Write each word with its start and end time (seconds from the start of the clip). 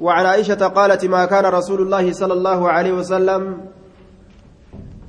وعن 0.00 0.26
عائشة 0.26 0.66
قالت 0.68 1.04
ما 1.04 1.24
كان 1.24 1.44
رسول 1.44 1.80
الله 1.80 2.12
صلى 2.12 2.32
الله 2.32 2.70
عليه 2.70 2.92
وسلم. 2.92 3.56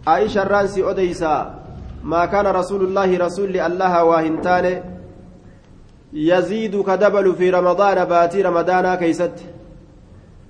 عائشة 0.08 0.44
irraa 0.44 0.77
ni 0.77 0.90
odeessa 0.92 1.36
ما 2.04 2.26
كان 2.26 2.48
رسول 2.48 2.82
الله 2.84 3.18
رسول 3.18 3.58
الله 3.58 4.04
waa 4.04 4.24
hin 4.24 4.44
taane. 4.44 4.84
يزيد 6.14 6.82
ka 6.82 6.95
dabalu 6.95 7.36
في 7.36 7.50
رمضان 7.50 8.06
baatii 8.06 8.42
ramadaanaa 8.42 8.96
keessatti. 8.96 9.38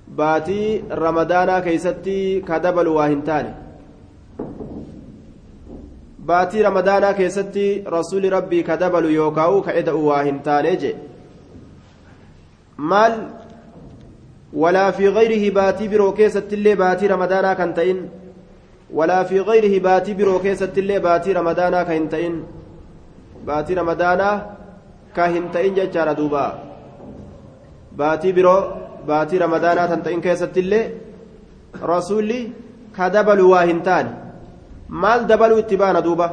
baatii 0.08 0.82
ramadaanaa 0.90 1.58
keessatti 1.58 2.40
ka 2.40 2.52
dabalu 2.52 2.88
waa 2.88 3.05
hin 3.05 3.21
taane. 3.21 3.54
baatii 6.26 6.62
ramadaanaa 6.62 7.14
keessatti 7.18 7.82
rasuuli 7.94 8.30
rabbii 8.30 8.62
ka 8.62 8.76
dabalu 8.76 9.08
yookaan 9.10 9.62
ka 9.62 9.72
eda'u 9.72 10.06
waa 10.06 10.22
hin 10.22 10.38
taane 10.40 10.94
baatii 16.82 17.08
ramadaanaa 17.14 17.54
kan 17.60 17.72
ta'in 17.78 18.00
walaa 18.98 19.24
fi 19.24 19.44
gayrihi 19.50 19.80
baatii 19.88 20.14
biroo 20.20 20.38
keessattillee 20.46 21.00
baatii 21.06 21.32
ramadaanaa 21.40 21.84
ka 21.88 21.92
hin 21.98 22.08
ta'in 22.14 22.34
baatii 23.46 23.74
ramadaanaa 23.80 24.34
ka 25.16 25.28
hin 25.34 25.48
ta'in 25.54 25.74
jechaadha 25.78 26.14
duuba 26.20 26.44
baatii 28.02 28.32
biroo 28.38 28.60
baatii 29.06 29.38
ramadaanaa 29.44 29.88
kan 29.94 30.02
ta'in 30.02 30.20
keessattillee 30.26 30.84
rasuulli 31.92 32.40
ka 32.96 33.10
dabalu 33.16 33.50
waa 33.54 33.64
hin 33.72 33.82
taane 33.88 34.10
maal 35.02 35.26
dabaluu 35.32 35.58
itti 35.64 35.76
baana 35.82 36.00
duuba 36.06 36.28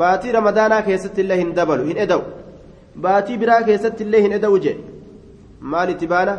baatii 0.00 0.32
ramadaanaa 0.38 0.82
keessatti 0.88 1.20
illee 1.24 1.38
hin 1.44 1.54
dabalu 1.60 1.84
hin 1.90 1.98
eda'u 2.04 2.22
baatii 3.06 3.36
biraa 3.42 3.62
keessatti 3.70 4.04
illee 4.06 4.22
hin 4.26 4.32
eda'u 4.38 4.58
je 4.64 4.72
maal 5.72 5.88
itti 5.94 6.06
baana 6.12 6.34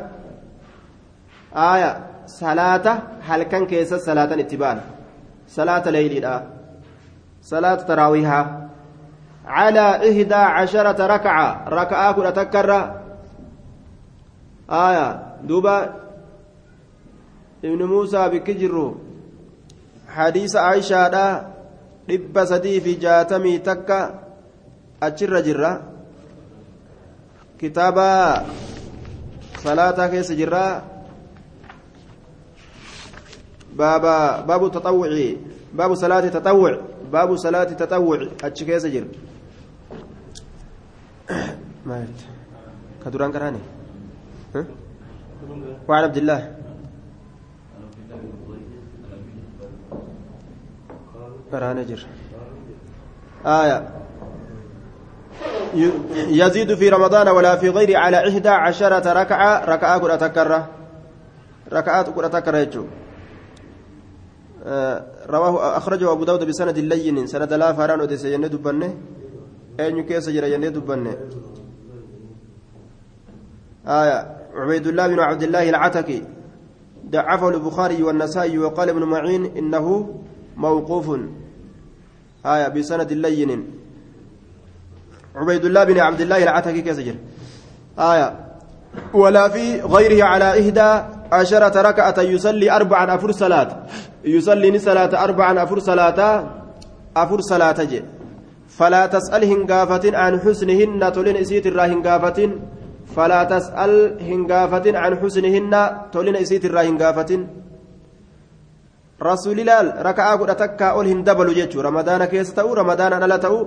aaya 1.56 1.90
salaata 2.26 2.92
halkan 3.28 3.64
keessa 3.72 4.00
salaatan 4.00 4.40
itti 4.44 4.58
baana 4.58 4.82
salaata 5.56 5.92
leeyliidha 5.96 6.34
salaata 7.42 7.84
taraawihaa 7.90 8.46
على 9.48 9.86
إحدى 10.10 10.36
عشرة 10.60 11.00
ركعة 11.16 11.48
ركعة 11.70 12.12
كنا 12.12 12.32
تكرر 12.36 12.84
آية 14.70 15.08
دوبا 15.48 15.78
ابن 17.64 17.82
موسى 17.84 18.22
بكجرو 18.30 18.88
hadiisa 20.16 20.60
aayishaadha 20.68 21.26
dhibba 22.08 22.44
sadii 22.52 22.82
fi 22.82 22.96
jaatamii 22.96 23.60
takka 23.60 23.98
achirra 25.08 25.42
jirra 25.48 25.72
kitaaba 27.60 28.08
salaataa 29.64 30.10
keessa 30.14 30.36
jirra 30.36 30.64
baabu 33.78 34.70
taxawwuci 34.70 35.38
baabu 35.74 35.96
salaati 35.96 36.30
taxawwuc 36.32 36.76
baabu 37.12 37.38
salaati 37.38 37.76
taxawwuc 37.76 38.22
achi 38.44 38.66
keessa 38.66 38.90
jira 38.90 39.08
ka 43.04 43.08
duraan 43.12 43.32
karaani 43.32 43.62
وعن 45.88 46.04
عبد 46.04 46.18
الله 46.18 46.56
برانا 51.52 51.84
جر 51.84 52.06
آية 53.46 53.90
يزيد 56.28 56.76
في 56.76 56.90
رمضان 56.90 57.28
ولا 57.28 57.56
في 57.56 57.70
غير 57.70 57.98
على 57.98 58.30
إحدى 58.30 58.50
عشرة 58.50 59.14
ركعة 59.14 59.66
ركعة 59.66 59.98
قد 60.00 60.10
أتكرر 60.10 60.66
ركعات 61.74 62.08
قد 62.10 62.24
أتكرر 62.24 62.62
آه 62.62 63.07
رواه 65.30 65.78
أخرجه 65.78 66.12
أبو 66.12 66.24
داود 66.24 66.44
بسند 66.44 66.78
لين 66.80 67.28
سند 67.28 67.54
لا 67.54 67.74
فاران 67.74 68.02
ودس 68.02 68.26
يند 68.26 68.46
دبنه. 68.46 68.94
أين 69.80 70.04
كيس 70.04 70.30
جرى 70.30 70.54
يند 70.54 70.66
دبنه؟ 70.66 71.18
آية 73.88 74.38
عبيد 74.56 74.88
الله 74.88 75.08
بن 75.08 75.20
عبد 75.20 75.44
الله 75.44 75.70
العتكي. 75.70 76.24
ضعفه 77.10 77.50
البخاري 77.50 78.04
والنسائي 78.04 78.58
وقال 78.58 78.90
ابن 78.90 79.04
معين 79.04 79.58
إنه 79.58 80.16
موقوف. 80.58 81.20
آية 82.46 82.68
بسند 82.68 83.14
لين. 83.14 83.52
عبيد 85.36 85.66
الله 85.66 85.84
بن 85.84 86.00
عبد 86.00 86.22
الله 86.22 86.44
العتكي 86.44 86.82
كسجر 86.82 87.16
آية 88.00 88.48
ولا 89.14 89.50
في 89.50 89.82
غيره 89.82 90.26
على 90.26 90.60
إحدى 90.62 91.17
عشرة 91.32 91.82
ركعة 91.82 92.22
يصلي 92.22 92.72
أربعا 92.72 93.16
أفر 93.16 93.32
صلاة. 93.32 93.70
يصلي 94.26 94.80
صلاة 94.80 95.24
أربعا 95.24 95.64
أفر 95.64 95.80
صلاة 95.80 96.20
أفر 97.18 97.42
صلاة 97.42 97.84
جي. 97.84 98.02
فلا 98.78 99.06
تسأل 99.06 99.44
هنقافة 99.44 100.18
عن 100.18 100.40
حسنهن 100.40 101.02
تولين 101.14 101.38
إسيت 101.38 101.68
الرا 101.68 101.86
هنقافة 101.86 102.40
فلا 103.16 103.44
تسأل 103.44 104.22
هنقافة 104.22 104.98
عن 104.98 105.12
حسنهن 105.22 105.74
تولين 106.14 106.36
إسيت 106.36 106.66
الرا 106.66 106.82
هنقافة 106.82 107.32
rasuuli 109.20 109.64
laal 109.66 109.98
raka'aa 110.08 110.38
godha 110.38 110.56
takkaa 110.56 110.94
ol 110.94 111.08
hin 111.10 111.24
dabalu 111.26 111.54
jechuun 111.58 111.84
ramadaana 111.90 112.28
keessa 112.30 112.54
ta'u 112.60 112.76
ramadaana 112.76 113.18
ala 113.18 113.40
ta'u 113.42 113.60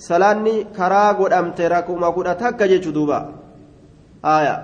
salaanni 0.00 0.54
karaa 0.76 1.12
godhamte 1.18 1.68
rakuma 1.68 2.12
kudha 2.16 2.34
takka 2.34 2.68
jechuu 2.68 2.92
duuba 2.96 3.18
aaya 4.24 4.54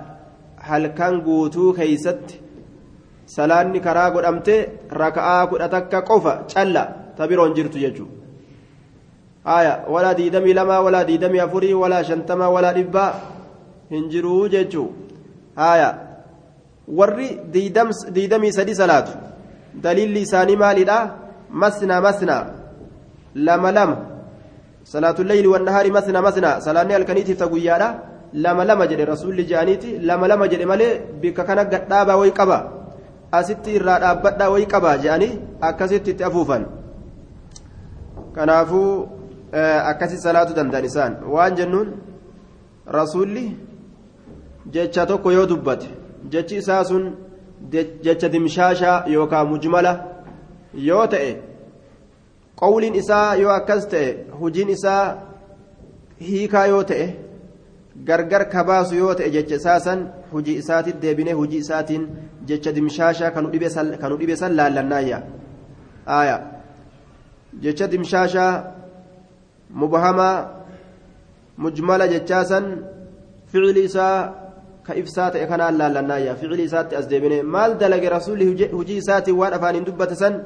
halkan 0.69 1.21
guutuu 1.25 1.69
keeysatti 1.77 2.41
salaanni 3.35 3.79
karaa 3.85 4.09
godhamte 4.15 4.55
raka'aa 5.01 5.47
kudha 5.51 5.67
takka 5.75 6.01
qofa 6.09 6.33
calla 6.53 6.83
ta 7.17 7.27
biroon 7.27 7.53
jirtu 7.57 7.77
jechuu. 7.83 8.07
Aaya 9.55 9.73
walaa 9.93 10.13
diidamii 10.19 10.53
lamaa 10.59 10.81
walaa 10.87 11.03
diidamii 11.09 11.43
afurii 11.45 11.73
walaa 11.83 12.03
shantamaa 12.09 12.49
walaa 12.55 12.73
dhibbaa 12.77 13.09
hin 13.89 14.09
jiruu 14.13 14.47
jechuu. 14.53 14.87
Aaya 15.57 15.89
warri 16.99 17.27
diidamii 18.15 18.51
sadi 18.57 18.75
salaatu 18.75 19.11
daliilli 19.83 20.21
isaanii 20.27 20.55
maalidha 20.63 20.97
masna 21.49 22.01
masna 22.07 22.37
lama 23.35 23.71
lama. 23.71 23.97
Salaatu 24.83 25.23
leyli 25.23 25.47
wannahaari 25.47 25.91
masna 25.97 26.21
masna 26.21 26.61
salaanni 26.61 26.93
halkaniitiif 26.93 27.37
ta 27.37 27.47
guyyaadha 27.47 27.89
lama 28.33 28.65
lama 28.65 28.87
jedhe 28.87 29.05
rasuulli 29.05 29.45
je'aniiti 29.45 29.99
lama 29.99 30.27
lama 30.27 30.47
jedhe 30.47 30.65
malee 30.65 30.99
bikka 31.21 31.43
kana 31.43 31.65
gadhaabaa 31.65 32.17
wayi 32.21 32.31
qaba 32.39 32.57
asitti 33.31 33.75
irraa 33.79 33.99
dhaabbadhaa 34.03 34.49
wayi 34.53 34.65
qaba 34.73 34.97
je'anii 35.03 35.39
akkasitti 35.69 36.11
itti 36.11 36.23
afuufan 36.29 36.65
kanaafuu 38.35 39.07
akkasi 39.91 40.17
salaatu 40.25 40.53
danda'an 40.59 40.85
isaan 40.91 41.13
waan 41.35 41.55
jennuun 41.59 41.89
rasuulli 42.99 43.45
jecha 44.73 45.05
tokko 45.05 45.31
yoo 45.31 45.45
dubbate 45.45 45.87
jechi 46.35 46.55
isaa 46.63 46.83
sun 46.91 47.03
jecha 48.03 48.29
dimshaashaa 48.29 49.03
yookaan 49.15 49.47
mujmala 49.47 49.93
yoo 50.89 51.07
ta'e 51.07 51.31
qawliin 52.61 52.95
isaa 53.01 53.35
yoo 53.35 53.51
akkas 53.59 53.87
ta'e 53.93 54.07
hujiin 54.39 54.69
isaa 54.69 55.03
hiikaa 56.29 56.65
yoo 56.73 56.83
ta'e 56.91 57.05
gargar 57.95 58.49
kabaasu 58.49 58.95
yoo 58.95 59.13
ta'e 59.13 59.29
jecha 59.35 59.55
isaa 59.55 59.79
san 59.79 59.99
hujii 60.31 60.57
isaatiif 60.61 60.95
deebinee 61.03 61.33
hujii 61.33 61.61
isaatiin 61.65 62.07
jecha 62.45 62.71
dimshaashaa 62.71 63.31
kanu 63.31 63.49
dhibe 64.17 64.35
san 64.35 64.55
laallannaayya 64.59 65.19
aaya 66.07 66.37
jecha 67.63 67.87
dimshaashaa 67.87 68.53
mubahamaa 69.81 70.37
mujmala 71.57 72.07
jechaa 72.07 72.43
san 72.45 72.65
ficili 73.51 73.83
isaa 73.89 74.17
ka 74.83 74.95
ibsaa 75.01 75.29
ta'e 75.31 75.45
kanaan 75.47 75.77
laallannaayya 75.77 76.35
ficili 76.35 76.63
isaatti 76.69 76.95
as 76.95 77.07
deebine 77.07 77.37
maal 77.43 77.77
dalage 77.77 78.09
rasuulli 78.09 78.45
hujii 78.77 78.97
isaatiin 79.03 79.37
waan 79.37 79.53
afaaniin 79.53 79.85
dubbate 79.85 80.15
san 80.15 80.41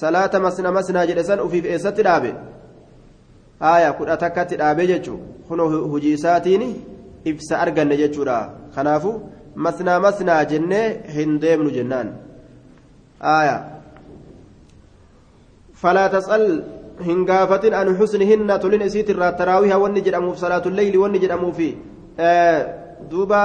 salaata 0.00 0.40
masna 0.40 0.72
masnaa 0.72 1.06
jedhe 1.10 1.24
san 1.24 1.40
ufiif 1.46 1.64
eessatti 1.74 2.02
dhaabe 2.08 2.32
haaya 3.64 3.92
kudha 3.98 4.16
takkatti 4.24 4.56
dhaabe 4.60 4.86
jechuu 4.92 5.18
kun 5.48 5.60
hujii 5.92 6.14
isaatiin 6.18 6.64
ibsa 7.30 7.60
arganne 7.64 7.96
jechuudha 8.02 8.38
kanaafu 8.74 9.10
masnaa 9.66 9.98
masnaa 10.06 10.44
jennee 10.52 10.86
hin 11.16 11.40
deemnu 11.42 11.70
jennaan 11.76 12.08
haaya 13.26 13.56
falaa 15.82 16.08
tas'al 16.14 16.46
hin 17.08 17.24
gaafatin 17.30 17.74
an 17.80 17.88
xusnihinna 17.98 18.58
tolin 18.64 18.82
isiit 18.88 19.08
irraa 19.14 19.32
taraawiha 19.40 19.78
wanni 19.84 20.04
jedhamuuf 20.06 20.38
salaatuleyli 20.44 20.98
wanni 21.04 21.22
jedhamuufi 21.24 21.70
duuba 23.10 23.42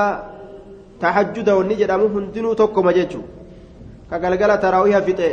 tahajjuda 1.04 1.56
wanni 1.60 1.76
jedhamu 1.82 2.10
hundinuu 2.16 2.56
tokkoma 2.62 2.94
jechu 2.98 3.22
ka 4.10 4.20
galgala 4.24 4.58
taraawiha 4.66 5.02
fixe 5.08 5.30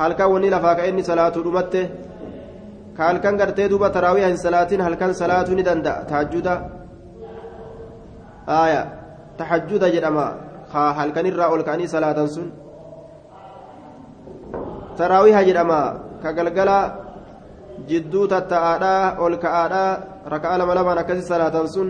halkan 0.00 0.32
wanni 0.32 0.50
lafaa 0.54 0.74
ka 0.78 0.86
inni 0.90 1.04
salaatu 1.10 1.42
dhumatte 1.46 1.82
ka 3.00 3.08
halkan 3.08 3.34
gartee 3.40 3.64
duuba 3.72 3.88
taraawiha 3.96 4.28
hin 4.28 4.36
salaatin 4.36 4.80
halkan 4.84 5.16
salaatuu 5.16 5.56
ni 5.56 5.64
danda'a 5.64 6.04
tahajjuda 6.04 6.54
aya 8.62 8.82
tahajjuda 9.40 9.88
jedhama 9.94 10.26
halkanirraa 10.98 11.48
ol 11.54 11.62
ka'anii 11.64 11.88
salaatan 11.88 12.28
sun 12.34 12.48
taraawiha 15.00 15.40
jedhama 15.48 15.80
ka 16.22 16.30
galgala 16.36 16.78
jidduu 17.90 18.28
tatta'aadhaa 18.32 19.16
ol 19.24 19.34
ka'aadhaa 19.44 19.98
raka'a 20.34 20.58
lama 20.60 20.72
lamaan 20.78 21.00
akkasi 21.02 21.24
salaatan 21.24 21.66
sun 21.74 21.88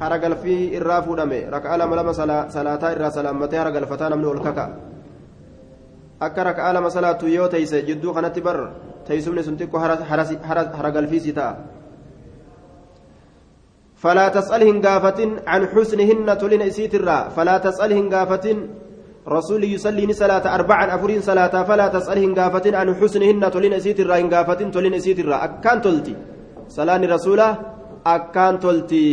haragalfii 0.00 0.72
irraa 0.78 1.02
fuudhame 1.04 1.40
raka'a 1.56 1.76
lama 1.76 1.94
lama 2.00 2.12
salaataa 2.56 2.94
irraa 2.96 3.12
salaammatee 3.18 3.60
haragalfataa 3.62 4.08
namni 4.12 4.28
ol 4.32 4.40
kaka 4.40 4.64
akka 6.26 6.40
raka'a 6.50 6.72
lama 6.72 6.88
salaatu 6.96 7.28
yoo 7.36 7.52
teeyse 7.52 7.84
jidduu 7.88 8.16
kanatti 8.16 8.40
bar 8.48 8.58
teeysumni 9.06 9.42
sun 9.46 9.56
xiqqoo 9.60 9.80
haragalfiisi 10.78 11.32
ta'a 11.38 11.52
فلا 14.02 14.26
تسأل 14.28 14.62
هنقافة 14.68 15.20
عن 15.46 15.62
حسنهن 15.72 16.28
تلين 16.42 16.62
إسيت 16.70 16.94
الرا 16.94 17.18
فلا 17.36 17.56
تسأل 17.66 17.90
هنقافة 17.98 18.46
رسول 19.28 19.62
يصلي 19.64 20.12
صلاة 20.12 20.44
أربعا 20.54 20.84
أفرين 20.94 21.20
صلاة 21.30 21.54
فلا 21.68 21.86
تسأل 21.88 22.18
هنقافة 22.24 22.66
عن 22.78 22.88
حسنهن 22.98 23.42
تلين 23.54 23.72
إسيت 23.78 23.98
الرا 24.00 24.16
هنقافة 24.20 24.60
تلين 24.74 24.94
إسيت 24.98 25.18
الرا 25.22 25.36
أكان 25.44 25.78
تلتي 25.84 26.14
صلاة 26.76 27.02
رسوله 27.14 27.48
أكان 28.06 28.54
تلتي 28.64 29.10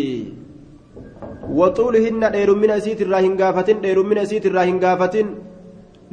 وطولهن 1.59 2.24
دير 2.35 2.50
من 2.62 2.69
أسيت 2.80 3.00
الرا 3.06 3.19
هنقافة 3.25 3.69
دير 3.85 3.97
من 4.09 4.18
أسيت 4.25 4.45
الرا 4.50 4.63
هنقافة 4.69 5.15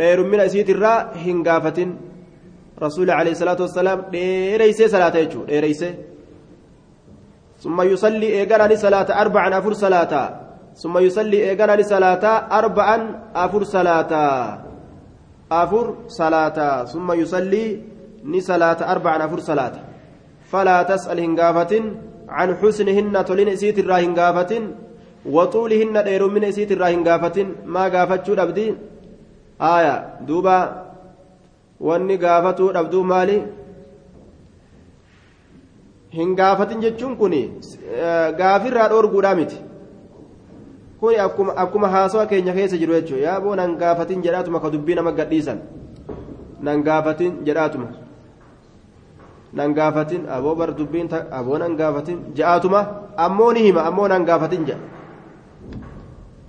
دير 0.00 0.18
من 0.30 0.40
أسيت 0.46 0.68
الرا 0.74 0.92
هنقافة 1.24 1.78
رسول 2.81 3.11
عليه 3.11 3.31
الصلاة 3.31 3.59
والسلام 3.61 4.01
ديريسي 4.11 4.87
صلاة 4.87 5.15
يجو 5.17 5.43
ديريسي 5.43 5.93
ثم 7.63 7.81
يصلي 7.81 8.27
إيقانني 8.39 8.75
صلاة 8.75 9.09
أربعا 9.21 9.57
أفر 9.57 9.73
صلاة 9.73 10.13
ثم 10.75 10.97
يصلي 10.97 11.37
إيقانني 11.49 11.83
صلاة 11.83 12.25
أربعا 12.59 12.97
أفر 13.35 13.63
صلاة 13.63 14.11
أفر 15.51 15.85
صلاة 16.07 16.85
ثم 16.85 17.11
يصلي 17.11 17.65
ني 18.23 18.39
صلاة 18.41 18.91
أربعا 18.91 19.25
أفر 19.25 19.39
صلاة 19.39 19.73
فلا 20.51 20.83
تسأل 20.83 21.19
هنقافة 21.19 21.73
عن 22.29 22.55
حسنهن 22.55 23.25
تلين 23.25 23.49
إسيت 23.49 23.79
الرا 23.79 23.97
هنقافة 23.99 24.51
وطولهن 25.25 26.03
دير 26.03 26.27
من 26.27 26.43
إسيت 26.43 26.71
الرا 26.71 26.87
هنقافة 26.89 27.37
ما 27.65 27.83
قافت 27.93 28.29
أبدي 28.29 28.67
آية 29.61 29.95
دوبا 30.27 30.84
wanni 31.80 32.16
gaafatuu 32.18 32.72
dhabduu 32.72 33.04
maali? 33.04 33.42
Hin 36.16 36.34
gaafatin 36.36 36.80
jechuun 36.80 37.16
kun 37.16 37.32
eh, 37.32 37.46
gaafirraa 38.38 38.88
dhoorguudhaa 38.88 39.34
miti. 39.34 39.56
Kun 41.00 41.50
akkuma 41.56 41.88
haasawa 41.88 42.26
keenya 42.26 42.52
keessa 42.52 42.76
jiru 42.76 42.92
jechuudha. 42.94 43.22
Yaaboo 43.26 43.54
nan 43.56 43.76
gaafatin 43.76 44.22
jedhaatuma 44.22 44.60
ka 44.60 44.70
dubbii 44.70 44.94
nama 44.94 45.12
gadhiisan. 45.12 45.60
Nan 46.60 46.82
gaafatin 46.82 47.44
jedhaatuma. 47.44 47.88
Nan 49.52 49.74
gaafatin 49.74 50.26
aboo 50.28 50.54
bar 50.54 50.72
dubbiin 50.74 51.08
aboo 51.30 51.58
nan 51.58 51.76
gaafatin 51.76 52.18
jedhaatuma 52.34 52.80
ammoo 53.16 53.52
ni 53.52 53.62
hima 53.68 53.84
ammoo 53.90 54.08
nan 54.08 54.24
gaafatin 54.24 54.64
jedha 54.64 54.96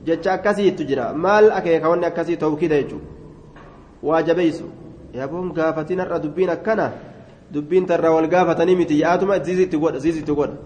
jecha 0.07 0.33
akkasiitu 0.33 0.83
jira. 0.83 1.13
Maal 1.13 1.51
akeeka? 1.51 1.89
Wanni 1.89 2.05
akkasii 2.05 2.37
ta'uu 2.37 2.55
kida 2.57 2.81
jechuudha. 2.81 3.05
Waajabeessu. 4.03 4.63
Yaaboon 5.13 5.53
gaafatin 5.53 5.99
har'a 5.99 6.19
dubbiin 6.19 6.49
akkana. 6.49 6.91
dubbiin 7.53 7.85
tarraa 7.85 8.11
wal 8.11 8.27
gaafatanii 8.27 8.75
miti 8.75 8.99
yaa'atuma 8.99 9.39
ziisitti 9.39 9.77
godha 9.77 9.99
ziisitti 9.99 10.31
godha 10.31 10.57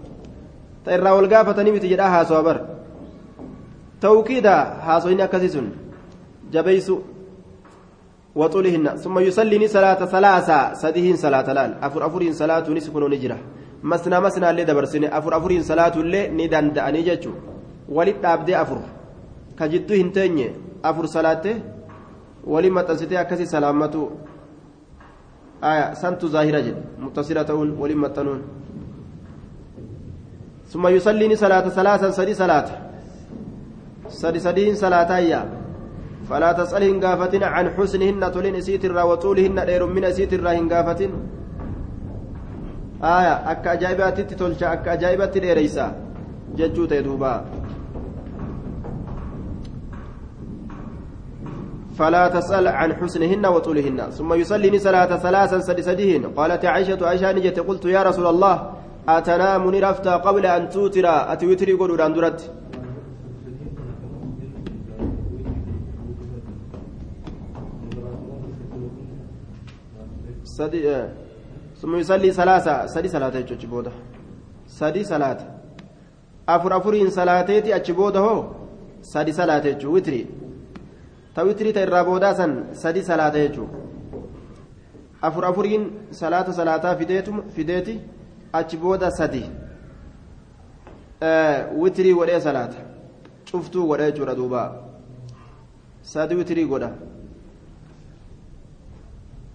ta 0.84 1.14
wal 1.14 1.28
gaafatanii 1.28 1.72
miti 1.72 1.88
jedhaa 1.88 2.10
haasawa 2.10 2.42
bar 2.42 2.60
tawkiida 4.00 4.54
haasoyni 4.86 5.22
akkasii 5.22 5.48
sun 5.48 5.70
jabeeysu 6.50 7.02
waxulihinna 8.34 8.98
summa 8.98 9.20
yusallini 9.20 9.68
salaata 9.68 10.06
salaasaa 10.06 10.74
sadihiin 10.74 11.16
salaata 11.16 11.54
laal 11.54 11.74
afur 11.80 12.02
afuriin 12.02 12.34
salaatuunis 12.34 12.90
kunoo 12.90 13.08
jira 13.08 13.36
masnaa 13.82 14.20
masnaallee 14.20 14.64
dabarsine 14.64 15.08
afur 15.08 15.34
afuriin 15.34 15.62
salaatuullee 15.64 16.28
ni 16.28 16.48
danda'anii 16.50 17.02
jechuu 17.02 17.34
walit 17.88 18.20
dhaabdee 18.22 18.54
afur 18.56 18.78
ka 19.56 19.68
jidduu 19.68 19.96
hin 19.96 20.12
teenye 20.12 20.50
afur 20.82 21.08
salaatte 21.08 21.56
waliin 22.46 22.72
maxxansitee 22.74 23.18
akkasii 23.18 23.46
salaammatu 23.46 24.10
آية 25.62 25.94
سنت 25.94 26.24
ظاهرة 26.26 26.60
جد 26.60 26.76
متصلة 26.98 27.54
ولم 27.54 28.04
التنون. 28.04 28.42
ثم 30.68 30.86
يصلي 30.86 31.36
صلاة 31.36 31.68
ثلاثا 31.68 32.10
سدي 32.10 32.34
صلاة. 32.34 32.68
سدي 34.08 34.38
سدين 34.38 34.74
صلاة 34.74 35.10
هي 35.18 35.44
فلا 36.28 36.52
تسأل 36.52 36.82
هنقافة 36.82 37.46
عن 37.46 37.70
حسنهن 37.70 38.32
تلين 38.32 38.60
سيت 38.60 38.84
الرا 38.84 39.02
وطولهن 39.02 39.66
دير 39.66 39.86
من 39.86 40.12
سيت 40.12 40.32
الرا 40.32 40.52
هنقافة 40.52 41.00
آية 43.02 43.34
أكا 43.50 43.72
أجايبات 43.72 44.20
تتولش 44.20 44.62
أكا 44.62 44.92
أجايبات 44.92 45.38
ديريسا. 45.38 45.86
ججو 46.56 46.84
تيدوبا. 46.86 47.44
فلا 51.98 52.28
تسأل 52.28 52.68
عن 52.68 52.94
حسنهن 52.94 53.46
وطولهن. 53.46 54.10
ثم 54.10 54.34
يصلي 54.34 54.78
صلاة 54.78 55.16
ثلاثا 55.16 55.58
سدسدهن 55.60 56.26
قالت 56.36 56.64
عائشة 56.64 57.06
عائشة 57.06 57.32
نجت 57.32 57.60
قلت 57.60 57.84
يا 57.84 58.02
رسول 58.02 58.26
الله 58.26 58.72
أتنام 59.08 59.70
نرفتا 59.70 60.16
قبل 60.16 60.46
أن 60.46 60.68
توتر. 60.68 61.06
أتوتري 61.32 61.72
قولوا 61.72 62.06
أندرت 62.06 62.50
سدي 70.44 70.90
آه. 70.90 71.08
ثم 71.80 71.96
يصلي 71.96 72.32
ثلاثة. 72.32 72.86
سدي 72.86 73.08
صلاة 73.08 73.36
يجوبودا 73.36 73.92
سدي 74.66 75.04
صلاة 75.04 75.38
أفر 76.48 76.76
أفرين 76.76 77.10
صلاتيتي 77.10 77.76
أجبودا 77.76 78.20
هو. 78.20 78.44
سدي 79.02 79.32
صلاة 79.32 79.66
يجو 79.66 79.98
وتري 81.38 81.72
ta 81.72 81.80
irraa 81.80 82.04
boodaa 82.04 82.34
san 82.34 82.52
sadi 82.72 83.02
salaata 83.02 83.38
jechuudha 83.38 83.78
afur 85.22 85.44
afuriin 85.44 85.84
salaata 86.10 86.52
salaataa 86.52 86.96
fideeti 87.56 88.00
achi 88.52 88.76
booda 88.76 89.10
sadi 89.10 89.42
witrii 91.82 92.14
godhee 92.14 92.40
salaata 92.40 92.76
cuftuu 93.50 93.86
godhee 93.86 94.10
jechuudha 94.12 94.34
duuba 94.34 94.62
sadi 96.02 96.34
witrii 96.34 96.66
godha 96.66 96.90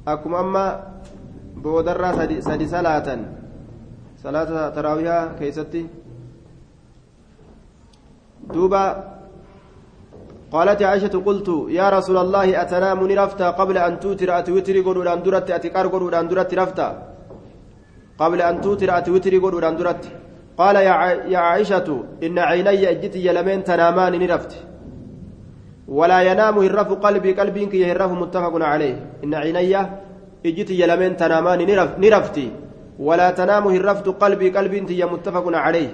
akkuma 0.05 0.39
amma 0.39 0.63
boodarraa 1.63 2.13
sadi 2.41 2.67
salaatan 2.67 3.25
salaata 4.23 4.71
taraawiyaa 4.71 5.23
keessatti 5.39 5.89
duuba 8.53 8.81
قالت 10.51 10.79
عائشة 10.83 11.15
قلت 11.27 11.49
يا 11.69 11.89
رسول 11.89 12.17
الله 12.17 12.61
أتنام 12.61 12.99
نرفتا 13.11 13.47
قبل 13.59 13.77
أن 13.77 13.99
توتر؟ 13.99 14.39
أتوتري 14.39 14.81
قولوا 14.81 15.13
أن 15.13 15.23
درت؟ 15.23 15.51
أتكار 15.51 15.87
قولوا 15.87 16.19
أن 16.19 16.27
درت 16.27 16.53
رفتا؟ 16.53 16.87
قبل 18.19 18.41
أن 18.41 18.61
توتر 18.61 18.97
أتوتري 18.97 19.37
قولوا 19.37 19.69
أن 19.69 19.75
درت. 19.75 20.03
قال 20.57 20.75
يا, 20.75 21.37
عائشة 21.37 22.03
إن 22.23 22.39
عيني 22.39 22.89
أجتي 22.89 23.19
يلمين 23.27 23.63
تنامان 23.63 24.13
نرفت 24.19 24.53
ولا 25.87 26.21
ينام 26.21 26.55
هرف 26.59 26.89
قلبي 26.93 27.33
كي 27.71 27.79
يهرف 27.79 28.11
متفق 28.11 28.53
عليه. 28.71 28.95
إن 29.23 29.33
عيني 29.33 29.77
أجتي 30.45 30.73
يلمين 30.81 31.17
تنامان 31.17 31.59
نرف 31.69 31.99
نرفتي. 31.99 32.51
ولا 32.99 33.31
تنام 33.31 33.67
هرفت 33.67 34.07
قلبي 34.07 34.49
قلبي 34.49 34.79
متفق 35.13 35.45
عليه. 35.65 35.89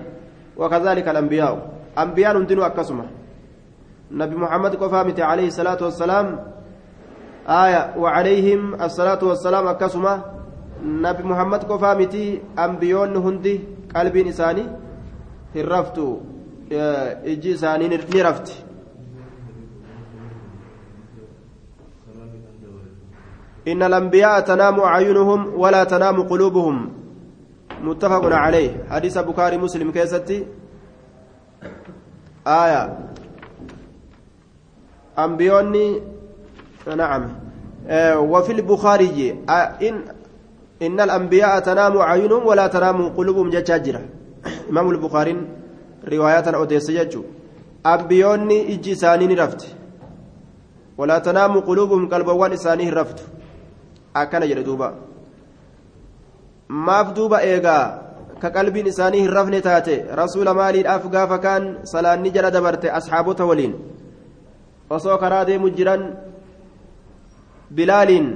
وكذلك 0.57 1.07
الأنبياء. 1.07 1.53
أنبياء 1.97 2.41
دينوا 2.41 2.65
أكسمه 2.65 3.05
نبي 4.13 4.35
محمد 4.35 4.75
قفامت 4.75 5.19
عليه 5.19 5.47
الصلاة 5.47 5.81
والسلام؟ 5.81 6.27
آية 7.49 7.97
وعليهم 7.97 8.61
الصلاة 8.81 9.21
والسلام 9.23 9.67
أكسما 9.67 10.13
نبي 10.85 11.23
محمد 11.23 11.63
قفامتي 11.63 12.41
أنبيون 12.59 13.15
هندي 13.15 13.55
قلب 13.95 14.15
إنساني 14.15 14.65
هرفت 15.55 15.97
إجي 17.25 17.53
إساني 17.53 17.87
نرفت 17.87 18.47
إن 23.67 23.83
الأنبياء 23.83 24.39
تنام 24.39 24.79
أعينهم 24.79 25.53
ولا 25.55 25.83
تنام 25.83 26.21
قلوبهم. 26.27 26.77
متفق 27.81 28.25
عليه. 28.25 28.83
حديث 28.91 29.17
بخاري 29.17 29.57
مسلم 29.57 29.91
كيستي. 29.91 30.47
آية 32.47 32.81
أنبيوني 35.19 36.01
نعم. 36.95 37.23
آه 37.87 38.19
وفي 38.19 38.51
البخاري 38.51 39.39
آه 39.49 39.53
إن 39.87 39.95
إن 40.81 40.99
الأنبياء 41.01 41.59
تنام 41.59 41.97
أعينهم 41.97 42.45
ولا 42.45 42.67
تنام 42.67 43.09
قلوبهم 43.09 43.49
جتاجرة 43.49 44.01
إمام 44.69 44.89
البخاري 44.89 45.37
روايات 46.11 46.47
أوديس 46.47 46.91
جتشو 46.91 47.21
أنبيوني 47.85 48.73
إجي 48.73 48.95
سانين 48.95 49.39
رفت 49.39 49.75
ولا 50.97 51.17
تنام 51.19 51.59
قلوبهم 51.59 52.09
قلبوان 52.09 52.51
إسانيه 52.51 52.93
رفت. 52.93 53.19
أكن 54.15 54.39
جلدوبا 54.39 54.93
maaf 56.73 57.13
duuba 57.13 57.43
eegaa 57.45 57.83
ka 58.41 58.49
qalbiin 58.49 58.87
isaanii 58.87 59.21
hin 59.21 59.33
rafne 59.37 59.61
taate 59.61 59.95
rasuula 60.19 60.53
maaliidhaaf 60.59 61.03
gaafa 61.15 61.37
kaan 61.45 61.65
salaanni 61.91 62.31
jala 62.31 62.51
dabarte 62.51 62.89
asxaabota 62.99 63.45
waliin 63.45 63.75
osoo 64.95 65.17
karaa 65.23 65.45
deemu 65.49 65.69
jiran 65.77 66.03
bilaaliin 67.75 68.27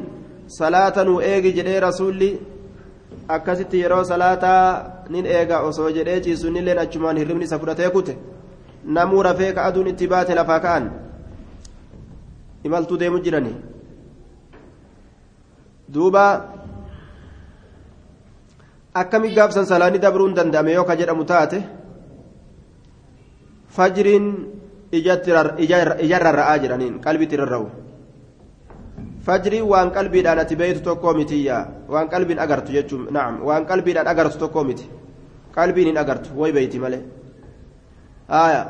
salaata 0.59 1.03
nuu 1.07 1.19
eegi 1.31 1.51
jedhee 1.57 1.79
rasuulli 1.87 2.29
akkasitti 3.35 3.81
yeroo 3.83 4.03
salaataa 4.11 4.63
nin 5.15 5.25
eega 5.37 5.59
osoo 5.69 5.89
jedhee 5.97 6.19
ciisu 6.27 6.49
nilleen 6.55 6.79
achumaan 6.83 7.17
hirribni 7.21 7.45
isa 7.49 7.59
fudhatee 7.63 7.89
kute 7.95 8.17
namuu 8.97 9.23
rafee 9.27 9.51
ka 9.57 9.65
aduun 9.69 9.87
itti 9.93 10.07
baate 10.13 10.35
lafaa 10.39 10.59
ka'an 10.65 10.85
imaltuu 12.69 12.97
deemu 13.01 13.19
jirani 13.25 13.53
duuba 15.93 16.23
akkami 19.01 19.33
gaafsan 19.37 19.65
salaanii 19.71 19.99
dabruun 20.05 20.35
danda'ame 20.37 20.71
yoo 20.77 20.85
ka 20.89 20.95
jedhamu 21.01 21.25
taate 21.31 21.59
fajriin 23.75 24.25
ijarra 24.91 26.31
ra'aa 26.31 26.57
jedhaniin 26.63 26.99
qalbiitti 27.01 27.37
rarra'u 27.37 27.67
fajrii 29.25 29.61
waan 29.61 29.91
qalbiidhaan 29.91 30.39
ati 30.39 30.55
beeytu 30.55 30.81
tokkoo 30.81 31.13
mitiyya 31.13 31.57
waan 31.89 32.09
qalbiin 32.09 32.39
agartu 32.39 32.71
jechuun 32.71 33.07
naam 33.11 33.41
waan 33.47 33.65
qalbiidhaan 33.65 34.07
agartu 34.07 34.37
tokkoo 34.37 34.63
miti 34.63 34.89
qalbiin 35.55 35.87
hin 35.87 35.97
agartu 35.97 36.29
way 36.39 36.51
beeyti 36.51 36.79
malee 36.79 37.03
haaya 38.27 38.63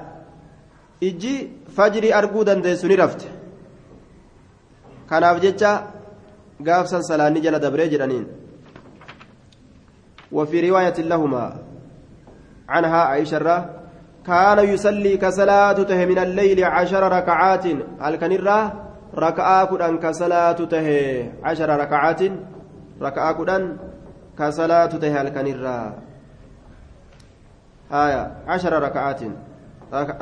ijji 1.02 1.36
fajrii 1.76 2.14
arguu 2.14 2.44
dandeessu 2.46 2.88
ni 2.88 2.96
rafte 2.96 3.28
kanaaf 5.10 5.42
jecha 5.42 5.72
gaafsan 6.64 7.04
salaanii 7.04 7.42
jala 7.42 7.60
dabree 7.60 7.90
jedhaniin 7.94 8.28
وفي 10.32 10.70
رواية 10.70 10.94
لهما 11.00 11.56
عنها 12.70 12.98
عائشة 12.98 13.38
كان 14.28 14.60
يصلي 14.74 15.18
كصلاة 15.18 15.80
ته 15.90 16.00
من 16.06 16.20
الليل 16.26 16.60
عشر 16.64 17.04
ركعات. 17.18 17.66
هل 18.04 18.16
كان 18.16 18.34
ركعة 19.16 19.66
كدن 19.72 19.94
كصلاة 20.04 20.60
ته 20.74 20.88
عشر 21.44 21.70
ركعات. 21.84 22.22
ركعة 23.02 23.32
كدن 23.38 23.64
كصلاة 24.40 24.86
ته 24.86 25.22
هل 25.22 25.30
كان 25.30 25.48
آية. 28.04 28.22
عشر 28.48 28.74
ركعات. 28.88 29.22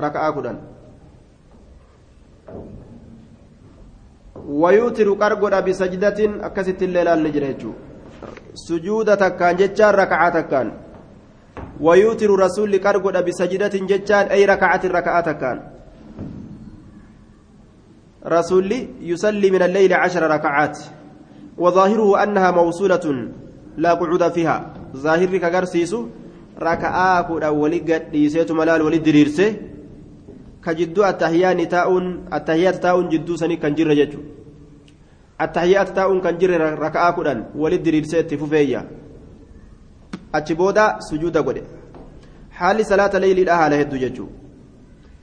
ركعة 0.05 0.31
كدن. 0.35 0.57
ويوتر 4.61 5.09
قرقد 5.21 5.55
بسجدة. 5.65 6.19
أكست 6.47 6.79
الليل 6.87 7.07
النجريجو 7.07 7.71
sujuuda 8.55 9.19
takkaan 9.19 9.59
jechaan 9.59 9.93
raka'aa 9.93 10.31
takkaan 10.31 10.67
wayuutiru 11.79 12.35
rasuulli 12.35 12.79
qargodha 12.79 13.23
bisajidatin 13.23 13.87
jechaan 13.87 14.31
ay 14.31 14.45
raka'atin 14.45 14.91
raka'aa 14.91 15.23
takkaan 15.23 15.59
rasuulli 18.23 18.79
yusallii 19.01 19.51
min 19.51 19.61
alleyli 19.61 19.95
cashara 19.95 20.27
rakacaat 20.27 20.75
وظاهره 21.55 22.23
أنها 22.23 22.51
موصولة 22.51 23.05
لا 23.79 23.91
قعود 23.95 24.23
فيها 24.35 24.57
ظاهر 24.91 25.37
كغرسيس 25.37 25.93
ركعة 26.59 27.21
كودا 27.31 27.49
ولي 27.49 27.79
قد 27.79 28.11
يسيت 28.11 28.51
ملال 28.51 28.81
ولي 28.83 28.99
دريرسه 28.99 29.55
كجدو 30.59 30.99
التحيات 31.03 31.71
تاؤن 31.71 32.05
التحيات 32.27 32.75
تاؤن 32.83 33.07
جدو 33.07 33.39
سني 33.39 33.55
كان 33.55 33.71
جر 33.71 33.87
ججو 33.95 34.19
attahiyaat 35.35 35.91
taa'uun 35.91 36.21
kan 36.23 36.39
jirre 36.39 36.57
raka'aa 36.57 37.11
kudhan 37.13 37.39
walit 37.55 37.83
diriirsee 37.83 38.19
itti 38.23 38.37
fufeeyya 38.39 38.85
achi 40.37 40.55
booda 40.61 40.85
sujuuda 41.09 41.41
godhe. 41.47 41.63
Haalli 42.59 42.83
salaata 42.91 43.19
leeyliidha 43.19 43.57
haala 43.61 43.75
hedduu 43.83 44.01
jechuu 44.05 44.29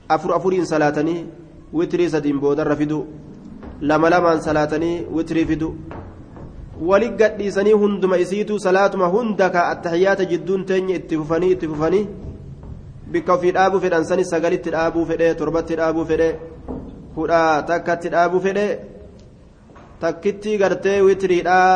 afur 0.09 0.33
afuriin 0.37 0.65
salaatanii 0.65 1.25
witrii 1.79 2.09
sadiin 2.15 2.39
boodarra 2.39 2.75
fidu 2.81 2.99
lama 3.81 4.09
lamaan 4.13 4.41
salaatanii 4.47 4.95
witrii 5.17 5.45
fidu 5.51 5.69
walit 6.89 7.15
gadhiisanii 7.21 7.75
hunduma 7.83 8.17
isiitu 8.25 8.59
salaatuma 8.65 9.07
hunda 9.15 9.49
ka 9.55 9.67
attahiyaata 9.73 10.25
jidduun 10.31 10.65
teenya 10.71 10.95
itti 10.99 11.17
fufanii 11.21 11.51
itti 11.55 11.67
fufanii 11.73 12.07
bikka 13.15 13.33
ofii 13.37 13.51
dhaabuu 13.57 13.83
fedhan 13.85 14.05
sanis 14.11 14.29
sagalitti 14.35 14.69
dhaabuu 14.75 15.05
fedhe 15.11 15.33
torbatti 15.41 15.75
dhaabuu 15.81 16.05
fedhe 16.11 16.29
kudha 17.15 17.41
takkatti 17.71 18.13
dhaabuu 18.15 18.43
fedhe 18.47 18.67
takkitti 20.05 20.57
gartee 20.63 21.01
witiriidhaa 21.07 21.67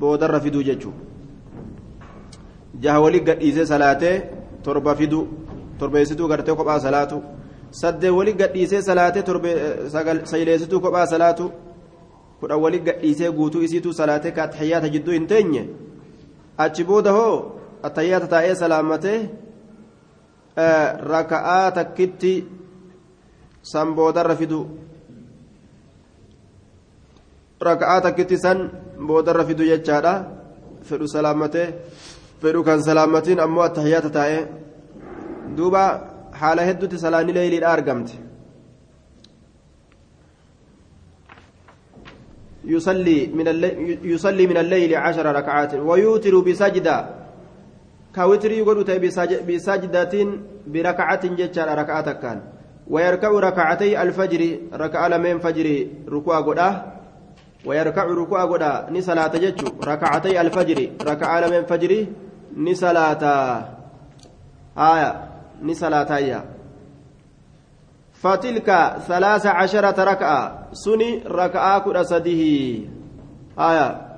boodarra 0.00 0.40
fiduu 0.46 0.62
jechuudha 0.70 1.05
jaha 2.82 3.00
walii 3.00 3.20
gadhiisee 3.28 3.66
salaatee 3.72 4.16
torba 4.62 4.94
fidu 4.94 5.20
torbeessituu 5.78 6.28
gartee 6.28 6.54
kophaa 6.60 6.80
salaatu 6.80 7.22
saddee 7.80 8.10
walii 8.18 8.36
gadhiisee 8.40 8.82
salaatee 8.82 9.22
sayleessituu 10.24 10.80
kophaa 10.80 11.06
salaatu 11.06 11.52
kudha 12.40 12.56
walii 12.56 12.84
gadhiisee 12.88 13.30
guutuu 13.32 13.62
isiituu 13.66 13.92
salaatee 13.92 14.30
ka 14.30 14.42
attahiyyaata 14.42 14.88
jidduu 14.94 15.12
hin 15.12 15.26
teenye? 15.26 15.68
Achi 16.58 16.84
booda 16.84 17.12
hoo 17.12 17.36
attahiyyaata 17.82 18.26
taa'ee 18.34 18.54
salaammatee 18.54 19.18
raka'aa 21.12 21.70
takkitti 21.78 22.32
san 23.62 23.94
boodarra 23.94 24.36
fidu. 24.36 24.60
raka'aa 27.60 28.00
takkitti 28.00 28.38
san 28.38 28.70
boodarra 29.06 29.44
fidu 29.44 29.64
jechaadha. 29.72 30.14
Fedhu 30.88 31.08
salaamatee 31.08 31.68
fedhu 32.42 32.64
kan 32.68 32.82
salaamatiin 32.88 33.40
ammoo 33.46 33.64
attahiyyaata 33.68 34.10
taa'ee 34.18 34.42
duuba 35.56 35.82
haala 36.40 36.68
hedduutti 36.68 36.98
salaanni 37.04 37.36
leeyliidha 37.38 37.74
argamte. 37.76 38.16
يصلي 42.66 43.26
من 43.38 43.48
الليل 43.48 43.98
يصلي 44.12 44.46
من 44.46 44.56
الليل 44.56 44.94
عشر 44.94 45.26
ركعات 45.38 45.74
ويوتر 45.74 46.34
بسجدة 46.40 46.96
كوتر 48.14 48.50
يقول 48.50 48.78
بسجدة 49.48 50.14
بركعة 50.66 51.24
جتشار 51.38 51.78
ركعة 51.78 52.12
كان 52.12 52.38
ويركع 52.90 53.30
ركعتي 53.48 54.02
الفجر 54.02 54.42
ركع 54.74 55.06
لمن 55.06 55.38
فجر 55.38 55.86
ركوع 56.08 56.40
قداه 56.40 56.74
ويركع 57.66 58.04
ركوع 58.04 58.42
ني 58.90 59.00
صلاه 59.00 59.32
جچو 59.42 59.66
ركعتي 59.84 60.40
الفجر 60.40 60.78
ركع 61.02 61.30
لمن 61.40 61.62
فجر 61.70 61.92
ني 62.56 62.74
صلاه 62.74 63.24
آية 64.78 65.28
ني 65.62 65.74
صلاه 65.74 66.18
يا 66.18 66.44
فتلك 68.12 68.96
ثلاث 69.08 69.46
عشرة 69.46 70.04
ركعة 70.04 70.68
سني 70.72 71.22
ركعة 71.26 71.84
كدا 71.84 72.02
سده 72.02 72.42
آية 73.58 74.16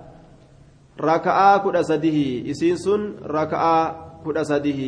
ركعة 1.00 1.64
كدا 1.64 1.83
سده 1.83 2.50
إسين 2.50 2.76
سن 2.76 3.14
ركعة 3.26 4.11
كدا 4.26 4.42
سده 4.42 4.83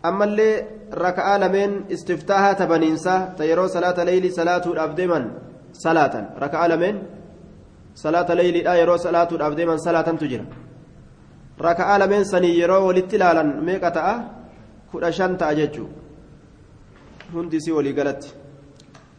أما 0.05 0.25
اللي 0.25 0.67
ركعة 0.93 1.37
لمن 1.37 1.91
استفتاها 1.91 2.53
تبنينسا 2.53 3.33
تيرو 3.37 3.67
صلاة 3.67 4.03
ليل 4.03 4.33
صلاة 4.33 4.65
الأبدمن 4.65 5.31
صلاة 5.73 6.29
ركعة 6.39 6.67
لمن 6.67 7.01
صلاة 7.95 8.33
ليل 8.33 8.63
لا 8.63 8.73
يرو 8.75 8.97
صلاة 8.97 9.29
الأبدمن 9.31 9.77
صلاة 9.77 10.07
تجرى 10.21 10.45
ركعة 11.61 11.97
لمن 11.97 12.23
سني 12.23 12.59
يرو 12.59 12.87
ولت 12.87 13.15
لالا 13.15 13.43
ميقتا 13.43 14.05
كد 14.93 15.03
أشنتا 15.03 15.51
أججو 15.51 15.87
hundi 17.33 17.71
walii 17.71 17.93
galatti 17.93 18.33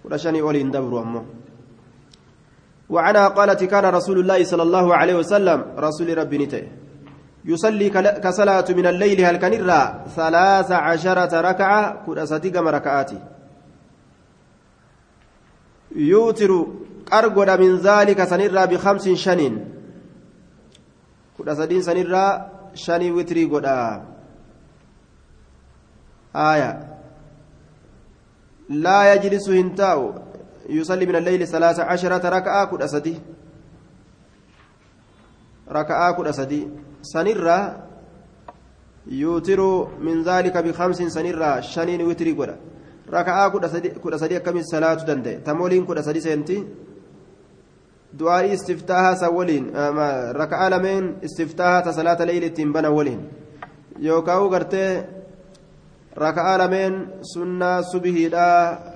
kudha 0.02 0.18
shanii 0.18 0.42
oliin 0.42 0.70
dabru 0.70 0.98
ammoo. 0.98 1.43
وعنها 2.88 3.28
قالت 3.28 3.64
كان 3.64 3.84
رسول 3.84 4.18
الله 4.18 4.44
صلى 4.44 4.62
الله 4.62 4.96
عليه 4.96 5.14
وسلم 5.14 5.64
رسول 5.78 6.18
ربي 6.18 6.38
نتي 6.38 6.68
يصلي 7.44 7.90
كصلاة 8.24 8.64
من 8.70 8.86
الليل 8.86 9.24
هل 9.24 9.36
كنرى 9.36 10.04
ثلاث 10.16 10.72
عشرة 10.72 11.40
ركعة 11.40 12.04
كل 12.06 12.18
أساتيق 12.18 12.56
ركعاتي. 12.56 13.18
يوتر 15.96 16.66
أرقد 17.12 17.60
من 17.60 17.76
ذلك 17.76 18.24
سنرى 18.24 18.66
بخمس 18.66 19.08
شنين. 19.08 19.54
كل 21.38 21.48
أساتين 21.48 21.82
سنرى 21.82 22.50
شني 22.74 23.10
وتري 23.12 23.44
قد 23.44 23.64
آية. 26.36 26.70
لا 28.68 29.14
يجلس 29.14 29.50
هنتاو. 29.50 30.23
يصلي 30.68 31.06
من 31.06 31.16
الليل 31.16 31.46
ثلاث 31.46 31.80
عشرة 31.80 32.28
ركعة 32.28 32.70
كد 32.70 32.82
أسدي. 32.82 33.14
ركعة 35.68 36.12
كد 36.16 36.26
أسدي. 36.26 36.68
سنرة 37.02 37.58
يوتر 39.06 39.60
من 40.00 40.22
ذلك 40.22 40.56
بخمس 40.56 41.02
سنرة 41.02 41.60
شنين 41.60 42.02
وتري 42.02 42.32
قد 42.32 42.56
ركعة 43.10 43.48
كد 44.02 44.12
أسدي 44.14 44.38
كم 44.38 44.56
الصلاة 44.56 44.94
دندي. 44.94 45.34
تمولين 45.44 45.86
كد 45.86 45.98
أسدي 45.98 46.20
سنتي. 46.20 46.64
دعاء 48.12 48.54
استفتاها 48.54 49.14
سولين. 49.14 49.64
ركعة 50.32 50.68
لمن 50.68 51.24
استفتاها 51.24 51.90
صلاة 51.90 52.24
ليل 52.24 52.54
تنبنا 52.54 52.88
ولين. 52.88 53.20
يوكاو 53.98 54.48
قرتي 54.48 55.04
raka'aa 56.14 56.58
lameen 56.58 56.94
sunnaa 57.26 57.82
subihiidha 57.82 58.93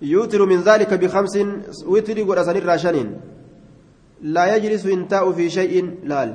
yuutiru 0.00 0.46
min 0.46 0.62
daalika 0.64 0.96
bikamsin 0.96 1.48
witrii 1.86 2.24
godha 2.24 2.44
sanirraa 2.44 2.78
shaniin 2.78 3.08
laa 4.22 4.46
yajlisu 4.46 4.88
hin 4.88 5.08
taa'u 5.08 5.32
fi 5.34 5.50
shay'in 5.50 5.90
laal 6.04 6.34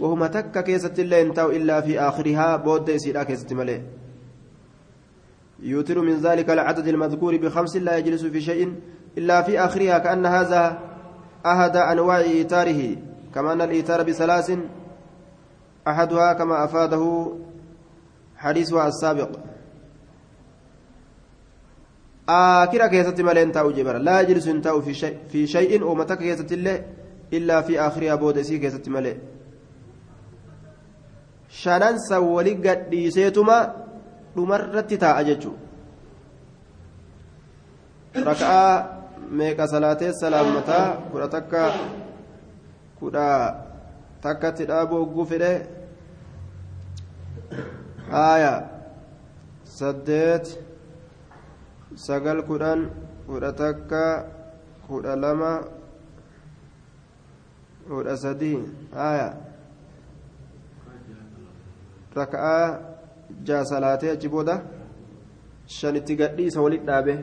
wahuma 0.00 0.28
takka 0.28 0.62
keessatti 0.62 1.02
illee 1.02 1.24
hin 1.24 1.34
taa'u 1.34 1.50
illaa 1.58 1.82
fi 1.82 1.98
aakhirihaa 1.98 2.58
booda 2.58 2.92
isiidha 3.00 3.24
keessatti 3.24 3.54
malee 3.54 3.82
يوتر 5.64 6.00
من 6.00 6.20
ذلك 6.20 6.50
العدد 6.50 6.88
المذكور 6.88 7.36
بخمس 7.36 7.76
لا 7.76 7.96
يجلس 7.96 8.24
في 8.24 8.40
شيء 8.40 8.74
إلا 9.18 9.42
في 9.42 9.60
آخرها 9.60 9.98
كأن 9.98 10.26
هذا 10.26 10.78
أحد 11.46 11.76
أنواع 11.76 12.18
إيتاره 12.18 12.96
كما 13.34 13.52
أن 13.52 13.60
الإيتار 13.60 14.02
بثلاث 14.02 14.58
أحدها 15.88 16.32
كما 16.32 16.64
أفاده 16.64 17.32
حديثها 18.36 18.88
السابق 18.88 19.30
آكرا 22.29 22.87
كيست 22.87 23.21
ملين 23.21 23.51
تاو 23.51 23.71
جبر 23.71 23.97
لا 23.97 24.21
يجلس 24.21 24.45
تاو 24.63 24.81
في 24.81 24.93
شيء 24.93 25.17
في 25.31 25.47
شيء 25.47 25.83
ومتك 25.83 26.17
كيست 26.17 26.51
الله 26.51 26.85
إلا 27.33 27.61
في 27.61 27.79
آخرها 27.79 28.15
بودسي 28.15 28.57
كيست 28.57 28.89
ملين 28.89 29.19
shanan 31.49 31.97
san 31.99 32.21
wali 32.23 32.55
gadhiiseetuma 32.65 33.57
dhumarratti 34.35 34.97
taa'a 35.03 35.23
jechuudha 35.29 35.57
raka'aa 38.29 38.73
meeqa 39.39 39.67
salaatee 39.73 40.13
salaammataa 40.21 40.85
kudha 41.11 41.27
takka 41.35 41.61
kudha 42.99 43.27
takkatti 44.21 44.69
dhaabuu 44.69 44.99
hogguu 45.01 45.25
fedhe 45.31 45.51
haaya 48.13 48.53
saddeet 49.77 50.45
Sagal 51.94 52.42
kudhan 52.42 52.90
kudha 53.26 53.54
takka 53.54 54.26
kudha 54.86 55.16
lama 55.16 55.62
kudha 57.88 58.16
sadii 58.18 58.58
haaya 58.94 59.28
raka'aa 62.14 62.68
jaa 63.46 63.64
salaatee 63.64 64.10
achi 64.10 64.28
booda 64.28 64.62
shanitti 65.66 66.18
gadhiisa 66.18 66.62
walit 66.62 66.84
dhaabe 66.86 67.14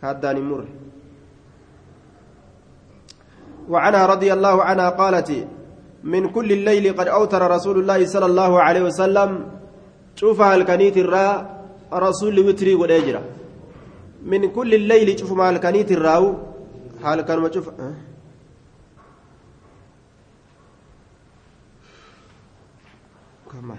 kaaddaan 0.00 0.36
hin 0.36 0.48
murre 0.52 0.72
وعنها 3.64 4.06
رضي 4.06 4.28
الله 4.32 4.56
عنها 4.62 4.88
قالت 5.00 5.30
من 6.04 6.28
كل 6.36 6.52
الليل 6.52 6.92
قد 7.00 7.08
أوتر 7.08 7.40
رسول 7.50 7.80
الله 7.80 8.06
صلى 8.06 8.26
الله 8.26 8.52
عليه 8.60 8.82
وسلم 8.92 9.30
شوفها 10.20 10.54
الكنيت 10.54 10.96
الراء 10.96 11.53
رسول 11.94 12.40
وتري 12.48 12.74
وديجرة 12.74 13.22
من 14.22 14.50
كل 14.50 14.74
الليل 14.74 15.18
شوف 15.18 15.32
مع 15.32 15.50
الكنيت 15.50 15.92
الراو. 15.92 16.34
حال 17.02 17.20
كان 17.20 17.38
ما 17.38 17.52
شوف 17.52 17.68
أه؟ 17.68 17.94
كمان. 23.52 23.78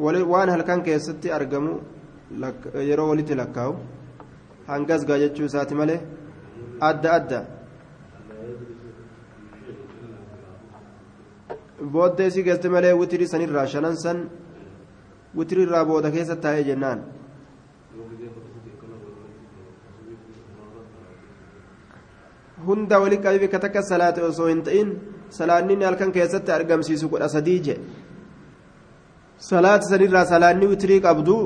waan 0.00 0.48
halkan 0.48 0.82
keessatti 0.82 1.32
argamu 1.36 1.72
yeroo 2.88 3.08
walitti 3.10 3.34
lakkaa'u 3.40 3.74
hangas 4.72 5.06
gaa 5.08 5.18
jechuu 5.22 5.46
isaati 5.50 5.74
malee 5.80 6.00
adda 6.88 7.12
adda 7.18 7.40
booddee 11.92 12.30
si 12.34 12.42
geeste 12.48 12.68
malee 12.74 12.92
witirii 13.00 13.30
sanirraa 13.32 13.66
shanan 13.72 13.96
san 14.04 14.18
witirii 15.38 15.64
irraa 15.68 15.84
booda 15.90 16.10
keessa 16.16 16.36
taa'ee 16.44 16.64
jennaan 16.70 17.00
hunda 22.66 23.00
wali 23.02 23.16
qabii 23.24 23.42
bakka 23.44 23.58
takka 23.64 23.82
salaate 23.90 24.20
osoo 24.30 24.48
hin 24.52 24.62
ta'in 24.68 24.88
salaanni 25.38 25.84
halkan 25.88 26.12
keessatti 26.16 26.52
argamsiisu 26.58 27.08
kudha 27.12 27.28
sadii 27.36 27.58
jedhe 27.66 27.82
salaata 29.50 29.90
sanirraa 29.92 30.24
salaanni 30.32 30.66
witirii 30.72 31.00
qabdu 31.08 31.36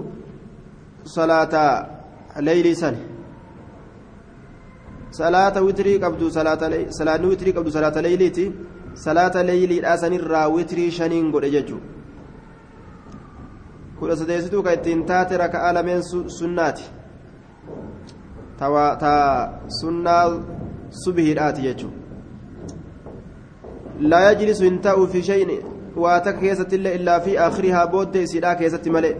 salaata 1.16 1.64
leeylii 2.46 2.76
san 2.82 2.96
salaata 5.18 5.62
witirii 5.66 5.98
qabdu 6.04 6.30
salaanni 6.36 7.26
witirii 7.32 7.56
qabdu 7.58 7.70
salaata 7.76 8.02
leeyliiti 8.06 8.46
salaata 9.06 9.42
leeyliidhaa 9.50 9.96
sanirraa 10.04 10.48
witirii 10.56 10.90
shaniin 10.98 11.30
godhe 11.34 11.50
jechuu 11.56 11.80
kudha 13.98 14.16
sadeessituu 14.22 14.62
ka 14.62 14.72
ittiin 14.78 15.04
taate 15.10 15.36
raka'a 15.44 15.74
lameen 15.74 16.02
sunnaati 16.38 16.84
ta 18.58 19.12
sunnaa 19.80 20.24
subihiidhaati 21.04 21.62
jechuu 21.68 21.92
laa 24.00 24.20
yajlisu 24.26 24.64
hin 24.64 24.78
ta'u 24.88 25.06
fi 25.14 25.22
shay'in 25.30 25.54
waa 26.04 26.18
takka 26.20 26.40
keessatti 26.40 26.76
illee 26.80 26.94
illaa 27.00 27.20
fi 27.28 27.38
akhirihaa 27.46 27.86
booddee 27.94 28.22
isiidhaa 28.28 28.54
keessatti 28.60 28.90
malee 28.98 29.14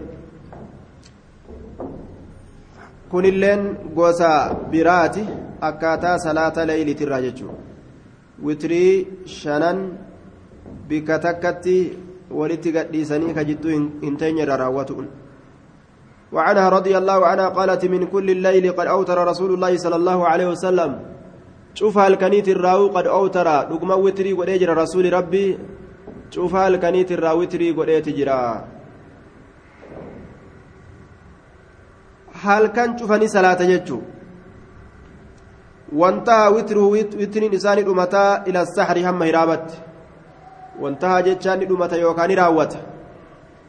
kunilleen 3.09 3.67
gosa 3.95 4.31
biraati 4.71 5.27
akkaataa 5.61 6.17
salaata 6.25 6.65
leeyliitirraa 6.69 7.21
jechuudha 7.27 7.57
witrii 8.47 9.07
shanan 9.25 9.83
bikka 10.87 11.19
takkatti 11.19 11.77
walitti 12.39 12.71
gadhiisanii 12.77 13.33
ka 13.33 13.43
jidduu 13.43 13.77
hin 14.01 14.17
teenye 14.23 14.43
irra 14.47 14.57
raawwatuun 14.63 15.07
وعنها 16.35 16.69
رضي 16.69 16.97
الله 16.97 17.25
عنها 17.25 17.47
قالت 17.49 17.85
من 17.85 18.05
كل 18.05 18.27
الليل 18.29 18.71
قد 18.71 18.87
أوتر 18.87 19.27
رسول 19.27 19.53
الله 19.53 19.77
صلى 19.77 19.95
الله 19.95 20.27
عليه 20.27 20.47
وسلم 20.47 20.91
شوف 21.73 21.97
الكنيت 21.97 22.47
الراو 22.49 22.87
قد 22.87 23.07
أوتر 23.07 23.47
رقم 23.71 23.91
وتري 23.91 24.33
وديجر 24.33 24.77
رسول 24.77 25.13
ربي 25.13 25.57
cufa 26.35 26.59
halkaniit 26.65 27.11
irraa 27.15 27.35
witrii 27.39 27.73
godheeti 27.73 28.13
jira 28.17 28.37
halkan 32.43 32.97
cufanii 32.99 33.29
salaata 33.35 33.65
jechuu 33.71 34.01
wantaha 34.01 34.14
witruhu 35.91 36.91
witriin 36.91 37.53
isaa 37.53 37.75
ni 37.75 37.83
dhumataa 37.83 38.43
ila 38.45 38.65
saxri 38.65 39.03
hamma 39.03 39.25
hiraabatti 39.25 39.77
wantaha 40.81 41.21
jechaan 41.21 41.59
ni 41.59 41.65
dhumata 41.65 41.95
yookaan 41.97 42.29
ni 42.29 42.35
raawwata 42.35 42.79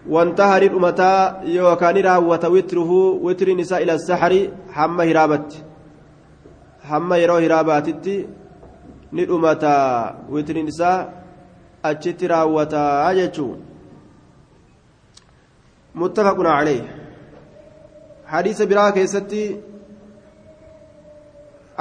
wantaha 0.08 0.60
ni 0.60 0.68
dhumataa 0.68 1.42
yookaan 1.44 1.94
ni 1.94 2.02
raawwata 2.02 2.48
witruhu 2.48 3.24
witriin 3.24 3.58
isaa 3.60 3.80
ila 3.80 3.98
saxri 3.98 4.50
hamma 4.74 5.04
hiraabatti 5.04 5.64
hamma 6.88 7.16
yeroo 7.16 7.38
hiraabaatitti 7.38 8.28
ni 9.12 9.24
dhumata 9.26 10.14
witriin 10.30 10.68
isaa 10.68 11.06
achitti 11.82 12.28
raawwataa 12.28 13.14
jechuun 13.14 13.62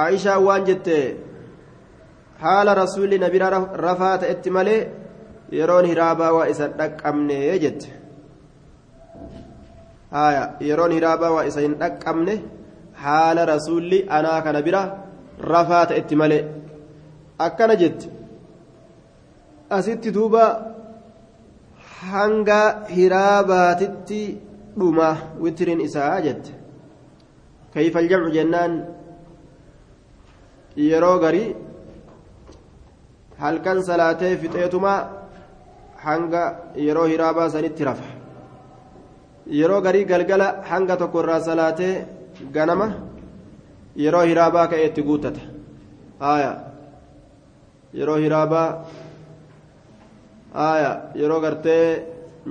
aishaa 0.04 0.40
waan 0.48 0.66
jette 0.70 0.96
haala 2.44 2.76
rasuulli 2.82 3.20
na 3.20 3.30
bira 3.30 3.50
rafaa 3.88 4.18
ta'etti 4.24 4.50
malee 4.58 4.82
yeroon 5.60 5.86
hiraabaa 5.92 6.32
waa 6.38 6.48
isa 6.54 6.68
dhaqqabne 6.80 7.38
jette. 7.64 7.88
Haya 10.12 10.44
yeroon 10.70 10.92
hiraabaa 10.98 11.32
waa 11.36 11.46
isa 11.52 11.62
hin 11.66 11.76
dhaqqabne 11.82 12.36
haala 13.06 13.46
rasuulli 13.54 14.06
anaa 14.18 14.42
kana 14.42 14.62
bira 14.68 14.82
rafaa 15.54 15.86
ta'etti 15.92 16.16
malee. 16.22 16.44
Akkana 17.48 17.76
jette 17.76 18.10
asitti 19.78 20.14
duuba 20.18 20.44
hanga 22.12 22.60
hiraabaatitti 22.96 24.22
dhuma 24.80 25.10
witiriin 25.44 25.82
isaa 25.88 26.22
jette. 26.28 26.52
Kayfa 27.74 28.00
aljamcu 28.00 28.32
jennaan 28.38 28.74
yeroo 30.76 31.20
garii 31.24 31.56
halkan 33.40 33.80
salaatee 33.84 34.38
fixeetuma 34.42 34.94
hanga 36.06 36.44
yeroo 36.86 37.08
hiraabaa 37.14 37.50
sanitti 37.56 37.84
rafa 37.90 38.08
yeroo 39.60 39.82
garii 39.86 40.06
galgala 40.12 40.48
hanga 40.70 40.96
tokko 41.02 41.18
irraa 41.24 41.42
salaatee 41.50 41.94
ganama 42.56 42.88
yeroo 44.04 44.26
hiraabaa 44.30 44.68
ka'ee 44.72 44.88
itti 44.90 45.02
guuttata 45.08 45.42
aya 46.34 46.52
yeroo 47.98 48.18
hiraabaa 48.24 48.70
aya 50.70 50.92
yeroo 51.22 51.42
gartee 51.46 51.86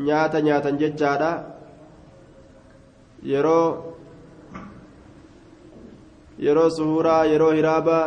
nyaata 0.06 0.38
nyaatan 0.46 0.78
jechaadha 0.82 1.30
yeroo 3.32 3.93
yeroo 6.38 6.70
suhuraa 6.76 7.24
yeroo 7.32 7.52
hiraabaa 7.58 8.06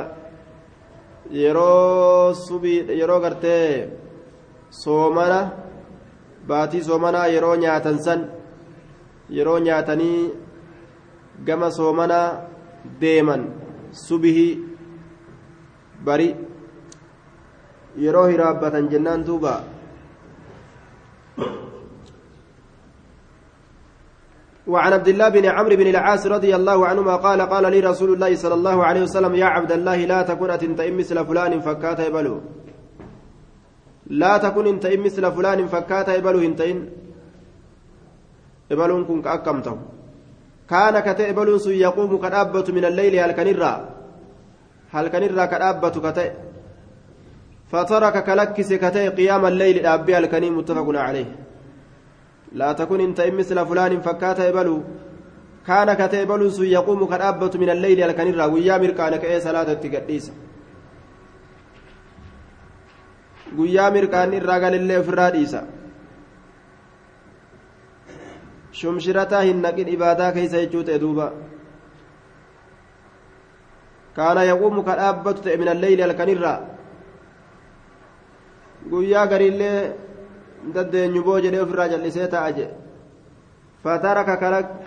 yeroo 1.42 2.34
subii 2.34 2.80
yeroo 3.00 3.20
gartee 3.26 3.90
soomana 4.82 5.40
baatii 6.48 6.84
soomanaa 6.90 7.28
yeroo 7.36 7.56
nyaatan 7.64 8.00
san 8.08 8.22
yeroo 9.38 9.60
nyaatanii 9.68 10.34
gama 11.46 11.72
soomanaa 11.78 12.28
deeman 13.02 13.44
subihii 14.06 14.52
bari 16.06 16.30
yeroo 18.06 18.28
hiraabbatan 18.34 18.90
jennaan 18.94 19.26
duuba 19.28 19.54
وعن 24.68 24.94
عبد 24.94 25.08
الله 25.08 25.30
بن 25.30 25.46
عمرو 25.46 25.76
بن 25.76 25.88
العاص 25.88 26.28
رضي 26.28 26.56
الله 26.56 26.88
عنهما 26.88 27.16
قال 27.16 27.42
قال 27.42 27.72
لي 27.72 27.80
رسول 27.80 28.14
الله 28.14 28.36
صلى 28.36 28.54
الله 28.54 28.78
عليه 28.86 29.02
وسلم 29.02 29.36
يا 29.36 29.46
عبد 29.46 29.72
الله 29.72 29.98
لا 30.12 30.22
تكن 30.22 30.50
أتنتئم 30.50 30.98
مثل 30.98 31.26
فلان 31.26 31.60
فكات 31.60 32.00
يبلو. 32.00 32.42
لا 34.08 34.38
تكن 34.38 34.68
انتئم 34.68 35.04
مثل 35.04 35.32
فلان 35.32 35.68
فكات 35.68 36.08
يبلو 36.10 36.40
انتئن 36.40 36.78
يبلون 38.72 39.06
كن 39.06 39.22
كأكمته 39.22 39.78
كان 40.70 40.96
كتئ 41.00 41.30
يبلون 41.30 41.60
سو 41.60 41.70
يقوم 41.70 42.12
كدابة 42.24 42.68
من 42.76 42.86
الليل 42.86 43.14
هل 43.20 43.32
كنرى 43.32 43.74
هل 44.92 45.08
كنرى 45.08 45.48
كدابة 45.48 45.96
كتئ؟ 46.06 46.32
فترك 47.72 48.16
كلكس 48.28 48.70
كتئ 48.84 49.06
قيام 49.18 49.46
الليل 49.46 49.86
أبي 49.86 50.18
الكنيم 50.18 50.58
متفق 50.58 50.88
عليه. 51.08 51.30
لا 52.54 52.74
تكن 52.74 53.00
انت 53.02 53.22
مثل 53.22 53.66
فلان 53.66 54.02
فكات 54.02 54.40
يبلو 54.40 54.84
كان 55.68 55.94
كتئ 55.94 56.22
يبلون 56.22 56.50
سو 56.50 56.64
يقوم 56.64 57.06
كدابة 57.06 57.52
من 57.60 57.70
الليل 57.70 58.04
هل 58.04 58.12
كنرى 58.12 58.46
ويا 58.54 58.78
مركانك 58.78 59.26
اي 59.26 59.42
صلاة 59.42 59.72
التقديس 59.72 60.32
irraa 63.58 64.60
galillee 64.60 65.00
ofirraa 65.02 65.32
dhiisa 65.36 65.62
shumshirataa 68.80 69.42
hin 69.48 69.62
naqin 69.66 69.88
ibaadaa 69.96 70.32
keeysa 70.38 70.64
jechuu 70.64 70.84
ta'e 70.88 71.00
duuba 71.04 71.28
kaana 74.18 74.44
yaquumu 74.52 74.84
ka 74.88 74.98
dhaabbatu 75.00 75.46
ta'e 75.46 75.58
min 75.62 75.72
alleyli 75.76 76.02
halkanirraa 76.06 76.60
guyyaa 78.92 79.28
gariillee 79.34 79.80
daddeenyu 80.76 81.24
boo 81.24 81.40
jedhee 81.46 81.62
ofirraa 81.66 81.90
jal'isee 81.94 82.28
ta'a 82.36 82.52
jedhe 82.60 82.76
فترك 83.84 84.30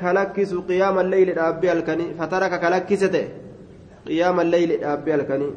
كلكس 0.00 0.54
قيام 0.70 0.96
الليل 1.04 1.38
أبي 1.38 1.72
الكني 1.72 2.06
فترك 2.18 2.52
كلكسته 2.60 3.24
قيام 4.06 4.40
الليل 4.40 4.84
أبي 4.84 5.14
الكني 5.14 5.50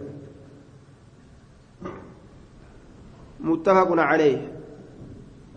متفق 3.40 3.90
عليه 4.10 4.38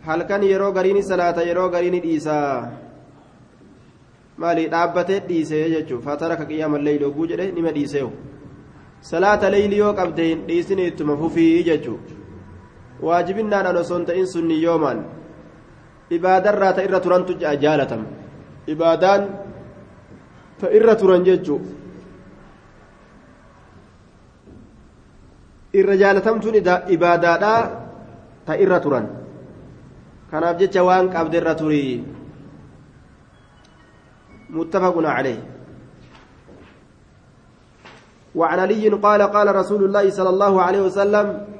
هل 0.07 0.23
كان 0.23 0.42
يرو 0.42 0.69
غريني 0.77 1.03
صلاة 1.03 1.38
يرو 1.51 1.66
غريني 1.75 2.01
ديسا 2.01 2.38
مالي 4.38 4.64
dhaabbatee 4.73 5.21
dhiisee 5.29 5.71
jechuun 5.75 6.03
fataraka 6.07 6.45
qiyyaama 6.51 6.79
leeyli 6.87 7.05
oguu 7.05 7.27
jedhe 7.31 7.47
nima 7.57 7.71
dhiiseewu 7.77 8.11
salaata 9.11 9.51
leeyli 9.55 9.79
yoo 9.83 9.92
qabde 10.01 10.25
hin 10.31 10.40
dhiisine 10.49 10.85
ittuma 10.90 11.16
fufii 11.23 11.62
jechuun 11.69 12.01
waajibinnaadhaan 13.03 13.77
osoo 13.83 13.99
hin 13.99 14.07
ta'in 14.07 14.27
sunni 14.27 14.63
yoomaan 14.63 15.05
ibaadarraa 16.11 16.73
ta 16.73 16.83
irra 16.89 17.01
turantu 17.01 17.39
jaalatama 17.41 18.07
ibaadaan 18.67 19.23
ta 20.61 20.67
irra 20.81 20.95
turan 20.97 21.25
jechuun 21.25 21.63
irra 25.75 25.97
jaalatamtuun 26.03 26.61
ibaadaadhaa 26.97 27.63
ta 28.47 28.61
irra 28.67 28.81
turan 28.81 29.09
kanaaf 30.31 30.57
jecha 30.61 30.85
waan 30.85 31.11
qabde 31.11 31.37
irra 31.43 31.55
turii 31.55 32.17
متفق 34.51 34.95
عليه 35.07 35.43
وعن 38.35 38.59
علي 38.59 38.89
قال 38.89 39.23
قال 39.23 39.57
رسول 39.57 39.85
الله 39.85 40.11
صلى 40.11 40.29
الله 40.31 40.63
عليه 40.63 40.81
وسلم 40.81 41.56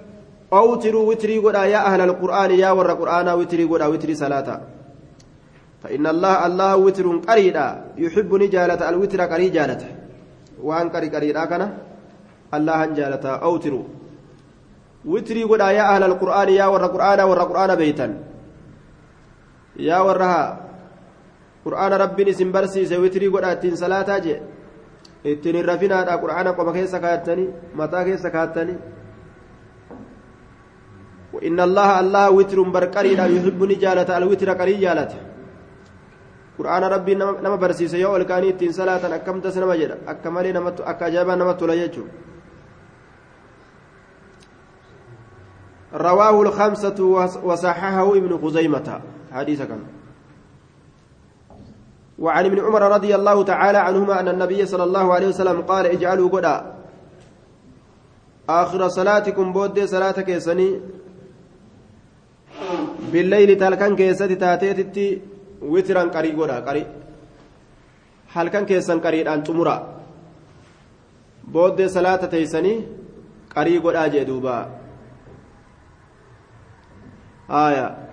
أوتروا 0.53 1.09
witrii 1.09 1.39
godhaa 1.39 1.55
يا 1.55 1.87
أهل 1.87 2.01
القرآن 2.01 2.51
yaa 2.51 2.71
warra 2.71 2.93
القرآن 2.93 3.29
witrii 3.29 3.65
godhaa 3.65 3.83
witrii 3.83 4.15
salaataa. 4.15 4.61
فإن 5.83 6.07
الله 6.07 6.47
الله 6.47 6.77
وتر 6.77 7.07
qarriidha 7.29 7.67
يحب 7.97 8.35
ni 8.35 8.45
jaallata 8.45 8.89
الوتر 8.89 9.21
qarrii 9.21 9.49
jaallata 9.49 9.83
waan 10.63 10.89
qarrii 10.89 11.09
qarriidha 11.09 11.45
kana؟ 11.45 11.63
الله 12.55 12.87
jaallata 12.87 13.25
أوتروا 13.29 13.85
witrii 15.05 15.43
godhaa 15.45 15.61
يا 15.61 15.85
أهل 15.97 16.03
القرآن 16.03 16.49
yaa 16.49 16.67
warra 16.67 16.85
القرآن 16.85 17.21
warra 17.21 17.39
القرآن 17.43 17.75
beetan. 17.75 18.07
يا 19.77 19.99
ورها 20.01 20.67
qur'aana 21.67 21.99
rabbiin 21.99 22.29
isin 22.31 22.53
barsiise 22.55 22.97
witrii 23.05 23.31
godha 23.35 23.53
ittiin 23.57 23.77
salaataa 23.77 24.19
jee 24.27 24.43
ittiin 25.33 25.57
hin 25.59 25.67
rafinaadha 25.71 26.19
qur'aana 26.25 26.53
qofa 26.59 26.73
keessa 26.77 27.01
kaayattanii 27.05 28.77
وإن 31.37 31.61
الله 31.61 31.91
الله 32.01 32.31
وتر 32.31 32.59
برقري 32.75 33.13
لا 33.21 33.27
يحب 33.35 33.61
نجالة 33.73 34.09
الوتر 34.19 34.51
قري 34.61 34.75
جالة 34.85 35.13
قرآن 36.59 36.83
ربي 36.85 37.15
نما 37.15 37.57
برسيس 37.57 37.95
يو 37.95 38.17
الكاني 38.17 38.53
تين 38.53 38.73
صلاة 38.73 39.03
أكم 39.15 39.41
تسنى 39.45 39.67
مجد 39.71 39.91
أكمالي 40.09 40.53
نمت 40.57 40.81
أكجابا 40.81 41.35
نمت 41.35 41.63
ليجو 41.63 42.05
رواه 45.95 46.43
الخمسة 46.43 46.99
وصححه 47.45 48.17
ابن 48.17 48.39
خزيمة. 48.43 49.01
حديث 49.33 49.63
كان. 49.63 49.83
وعن 52.19 52.45
ابن 52.45 52.59
عمر 52.65 52.83
رضي 52.83 53.15
الله 53.15 53.45
تعالى 53.45 53.79
عنهما 53.79 54.21
أن 54.21 54.29
النبي 54.29 54.67
صلى 54.67 54.85
الله 54.85 55.15
عليه 55.15 55.29
وسلم 55.29 55.61
قال 55.61 55.87
اجعلوا 55.87 56.29
قدا 56.29 56.57
آخر 58.49 58.89
صلاتكم 58.89 59.53
بود 59.53 59.85
صلاة 59.85 60.21
كيسني 60.21 60.81
بالليل 63.13 63.51
تلكن 63.59 63.97
كيستي 63.97 64.35
تاتيتي 64.35 65.23
وترا 65.63 66.03
قري 66.15 66.31
قدا 66.33 66.61
قري. 66.67 66.87
هل 68.35 68.49
كان 68.49 68.65
كيسن 68.67 69.01
قري 69.01 69.23
أن 69.35 69.43
تمرا. 69.45 69.77
بود 71.53 71.87
صلاة 71.87 72.23
تيسني 72.27 72.75
قري 73.57 73.79
قدا 73.79 74.07
جدوبا 74.07 74.57
آية. 77.51 78.07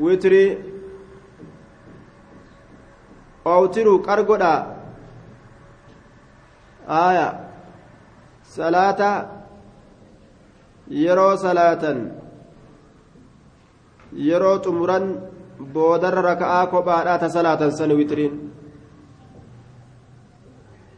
witiri 0.00 0.58
oowtiru 3.44 3.92
qargodha 4.06 4.52
aya 6.88 7.26
salaata 8.42 9.10
yeroo 10.90 11.36
salaatan 11.36 11.98
yeroo 14.28 14.58
xumuran 14.64 15.04
boodarra 15.74 16.22
raka'aa 16.22 16.66
kophaadhaa 16.66 17.18
ta 17.18 17.28
salaatan 17.36 17.72
san 17.78 17.92
witiriin 18.00 18.34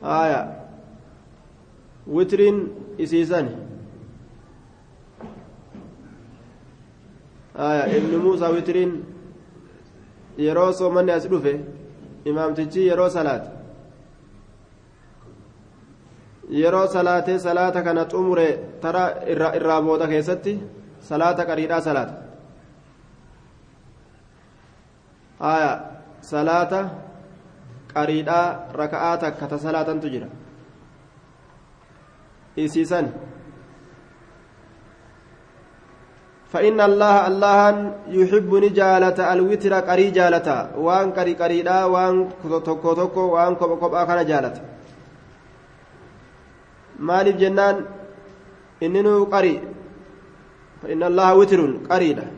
aya 0.02 0.40
witiriin 2.16 2.58
isiisan 2.98 3.48
aya 7.68 7.84
ibni 7.96 8.16
muusaa 8.16 8.50
witiriin 8.56 8.92
yeroo 10.38 10.72
soomanni 10.72 11.12
as 11.12 11.28
dhufe 11.30 11.60
imaamtichi 12.24 12.86
yeroo 12.88 13.08
salaate 13.16 13.61
yeroo 16.50 16.86
salaatee 16.86 17.38
salaata 17.38 17.82
kana 17.82 18.04
xumure 18.06 18.78
tara 18.80 19.04
irraa 19.28 19.80
booda 19.82 20.06
keessatti 20.06 20.58
salaata 21.00 21.46
qariidhaa 21.46 21.80
salaata 21.80 22.14
aya 25.40 25.72
salaata 26.20 26.80
qariidhaa 27.94 28.46
raka'aa 28.82 29.16
takka 29.18 29.46
ta 29.46 29.58
salaatantu 29.58 30.06
jira 30.14 30.28
isiisan 32.56 33.06
فإن 36.52 36.76
الله 36.80 37.16
الله 37.26 37.64
يحب 38.12 38.50
نجالة 38.54 39.18
الوتر 39.32 39.72
قري 39.88 40.06
جالة 40.12 40.48
وان 40.76 41.16
قري 41.16 41.32
قريدا 41.40 41.84
وان 41.84 42.28
توكو 42.44 42.92
توكو 42.92 43.20
وان 43.34 43.56
كوبا 43.56 43.76
كوبا 43.80 44.04
كان 44.04 44.52
جالة 46.98 47.06
مالف 47.06 47.36
جنان 47.36 47.84
إنه 48.82 49.24
قري 49.24 49.60
فإن 50.82 51.02
الله 51.02 51.34
وتر 51.34 51.76
قريدا 51.90 52.30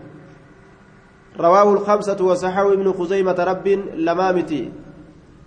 رواه 1.41 1.73
الخمسة 1.73 2.25
وصححه 2.25 2.73
ابن 2.73 2.93
خزيمة 2.93 3.39
رب 3.45 3.69
لما 3.95 4.33
متي 4.33 4.73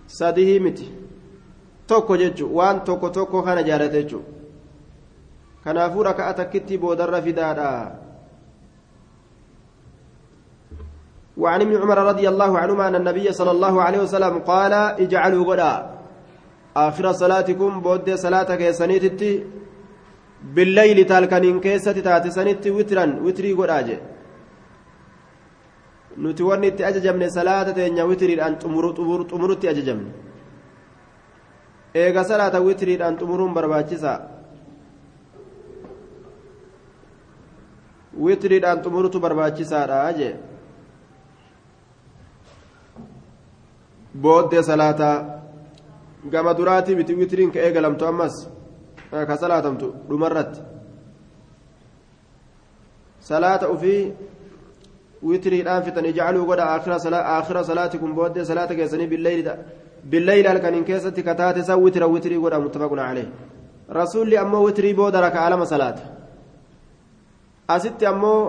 ساده 0.07 0.59
متي 0.59 0.91
توكو 1.87 2.15
جيتشو 2.15 2.47
وان 2.53 2.83
توكو 2.83 3.07
توكو 3.07 3.41
كان 3.41 3.65
جالة 3.65 3.87
جيتشو 3.87 4.19
kanaafuu 5.67 6.03
raka'a 6.03 6.33
takkitti 6.33 6.77
boodarra 6.79 7.21
fidaadha. 7.21 7.71
وعن 11.37 11.61
ابن 11.61 11.75
عمر 11.77 11.97
رضي 11.97 12.29
الله 12.29 12.59
عنهما 12.59 12.87
أن 12.87 12.95
النبي 12.95 13.31
صلى 13.31 13.51
الله 13.51 13.81
عليه 13.81 13.99
وسلم 14.09 14.39
قال 14.41 14.73
اجعلوا 14.73 15.45
غدا 15.45 15.96
آخر 16.76 17.12
صلاتكم 17.12 17.80
بود 17.80 18.14
صلاتك 18.14 18.70
سنيتتي 18.70 19.44
بالليل 20.54 21.04
تالكنين 21.04 21.60
كيسة 21.60 21.92
تاتي 21.92 22.30
سنيتي 22.30 22.70
وترا 22.70 23.04
وتري 23.24 23.52
غدا 23.52 23.98
nuti 26.16 26.42
wanni 26.42 26.66
itti 26.68 26.84
ajajamne 26.84 27.30
salaata 27.30 27.72
teenya 27.72 28.04
witiriidhaan 28.04 28.58
xumurutti 29.30 29.68
ajajamne 29.68 30.10
eega 31.94 32.24
salaata 32.24 32.60
witiriidhaan 32.60 33.16
xumuruun 33.20 33.54
barbaachisa 33.54 34.12
witiriidhaan 38.24 38.82
xumurutu 38.84 39.20
barbaachisaadha 39.20 40.12
jee 40.18 40.34
booddee 44.22 44.62
salaataa 44.62 45.16
gama 46.33 46.53
duraatii 46.53 46.95
miti 46.95 47.13
witiriin 47.15 47.51
ka 47.51 47.59
eegalamtu 47.59 48.05
ammas 48.05 48.35
ka 49.11 49.37
salaatamtu 49.37 49.93
dhumarratti 50.09 50.59
salaata 53.19 53.69
ufii 53.75 54.13
witiriidhaan 55.23 55.83
fixan 55.83 56.05
ijacaluu 56.11 56.45
godha 56.45 56.65
aakhira 56.73 57.63
salaatikum 57.63 58.13
booddee 58.19 58.45
salaata 58.51 58.75
keessanii 58.75 59.07
billeyli 60.11 60.47
halkaniin 60.47 60.85
keessatti 60.85 61.23
kataate 61.23 61.63
san 61.63 61.81
witira 61.85 62.07
witirii 62.07 62.39
godha 62.43 62.59
muttafaqun 62.59 62.99
calee 63.07 63.27
rasuulli 63.99 64.37
ammoo 64.43 64.63
witirii 64.67 64.93
booda 64.93 65.21
raka'a 65.27 65.49
lama 65.49 65.65
salaata 65.65 66.03
asitti 67.75 68.05
ammoo 68.05 68.41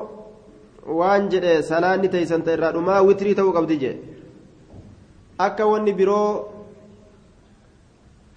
waan 1.00 1.28
jedhe 1.32 1.62
salaanni 1.62 2.08
teeysan 2.14 2.42
irraa 2.54 2.72
dhumaa 2.76 3.02
witrii 3.08 3.34
ta'uu 3.38 3.52
qabdi 3.58 3.76
jee 3.82 3.96
akka 5.46 5.66
wanni 5.72 5.92
biroo 5.92 6.57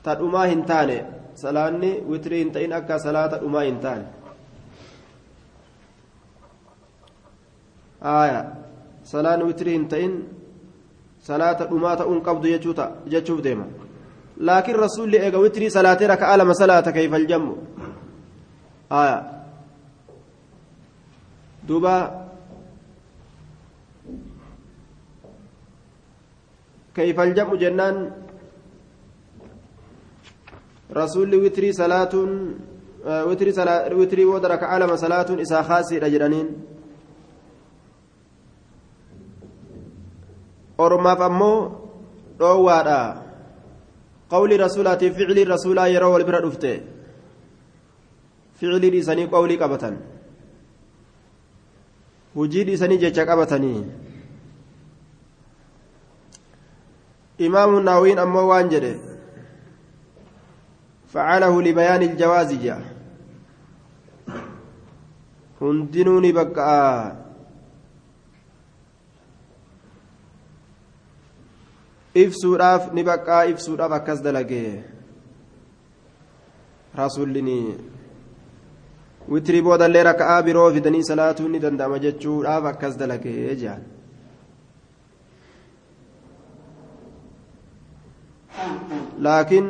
ta 0.03 0.15
dhumaa 0.15 0.45
hin 0.51 0.63
taane 0.71 0.97
salaanni 1.43 1.91
witrii 2.09 2.43
hin 2.43 2.51
ta'in 2.51 2.73
akka 2.73 2.99
salaata 2.99 3.37
dhumaa 3.43 3.63
hin 3.67 3.79
taane 3.85 4.05
aya 8.01 8.41
salaan 9.03 9.45
witrii 9.45 9.73
hin 9.77 9.87
ta'in 9.87 10.13
salaata 11.21 11.69
dhumaa 11.69 11.95
ta'uun 12.01 12.21
qabdu 12.25 12.47
jechuuf 13.13 13.43
deema 13.43 13.65
laakiin 14.37 14.79
rasuulli 14.85 15.17
eega 15.17 15.39
witrii 15.39 15.69
salaatee 15.69 16.07
raka'a 16.13 16.37
lama 16.37 16.53
salaata 16.53 16.91
kayfal 16.91 17.27
jammu 17.33 17.53
aya 18.89 19.17
duuba 21.67 21.95
kayfal 26.93 27.33
jam'u 27.37 27.57
jennaan 27.57 28.20
witrii 30.91 31.73
salaatuun 31.73 32.31
witrii 33.97 34.25
booda 34.25 34.47
raka'a 34.47 34.79
lama 34.79 34.97
salaatuun 34.97 35.39
isaa 35.39 35.63
kaasiidha 35.63 36.09
jedhaniin 36.09 36.47
ormaaf 40.77 41.21
ammoo 41.21 41.57
dhoowwaadha 42.39 42.99
qawli 44.29 44.57
rasuulaatiif 44.57 45.15
ficilii 45.17 45.45
rasuulaa 45.53 45.87
yeroo 45.87 46.11
wal 46.13 46.23
bira 46.29 46.41
dhufte 46.45 46.71
ficilii 48.59 48.91
dhiisanii 48.95 49.27
qawlii 49.35 49.57
qabatan 49.63 49.97
hujii 52.35 52.63
dhiisanii 52.69 52.97
jecha 53.03 53.25
qabatanii 53.25 53.79
imaamu 57.47 57.79
naawiin 57.87 58.19
ammoo 58.25 58.47
waan 58.51 58.69
jedhe 58.69 59.10
فعله 61.13 61.61
لبيان 61.61 62.01
الجواز 62.01 62.53
جاء 62.53 62.81
هندنوني 65.61 66.31
بقى 66.31 67.21
ibsuudhaaf 72.13 72.91
ni 72.93 73.03
baqqaa 73.07 73.47
ibsuudhaaf 73.51 73.93
akkas 73.97 74.19
dalagee 74.23 74.83
rasuulli 77.01 77.41
witrii 79.31 79.61
boodallee 79.67 80.03
raka'aa 80.03 80.43
biroo 80.43 80.71
fidanii 80.75 81.03
salaatuun 81.09 81.51
ni 81.51 81.59
danda'ama 81.65 81.99
jechuudhaaf 82.05 82.65
akkas 82.73 82.97
dalagee 82.99 83.55
jedhan 83.61 83.83
laakiin 89.27 89.67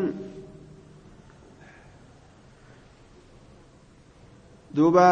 duuba 4.76 5.08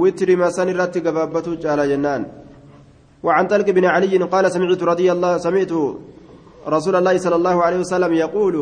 witri 0.00 0.34
masan 0.36 0.68
irratti 0.72 1.00
gabaabbatu 1.00 1.60
caala 1.62 1.86
jennaan. 1.86 2.24
وعن 3.26 3.46
طلق 3.46 3.68
بن 3.70 3.84
علي 3.84 4.16
قال 4.34 4.44
سمعت 4.52 4.82
رضي 4.92 5.08
الله 5.14 5.32
سمعت 5.46 5.72
رسول 6.74 6.94
الله 6.96 7.14
صلى 7.24 7.36
الله 7.40 7.56
عليه 7.66 7.78
وسلم 7.84 8.12
يقول 8.24 8.56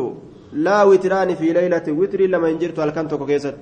لا 0.67 0.83
وتران 0.89 1.29
في 1.35 1.47
ليلة 1.57 1.87
witrii 1.99 2.21
lama 2.33 2.47
hin 2.51 2.62
jirtu 2.62 2.79
halkan 2.79 2.89
keessatti؟ 3.29 3.57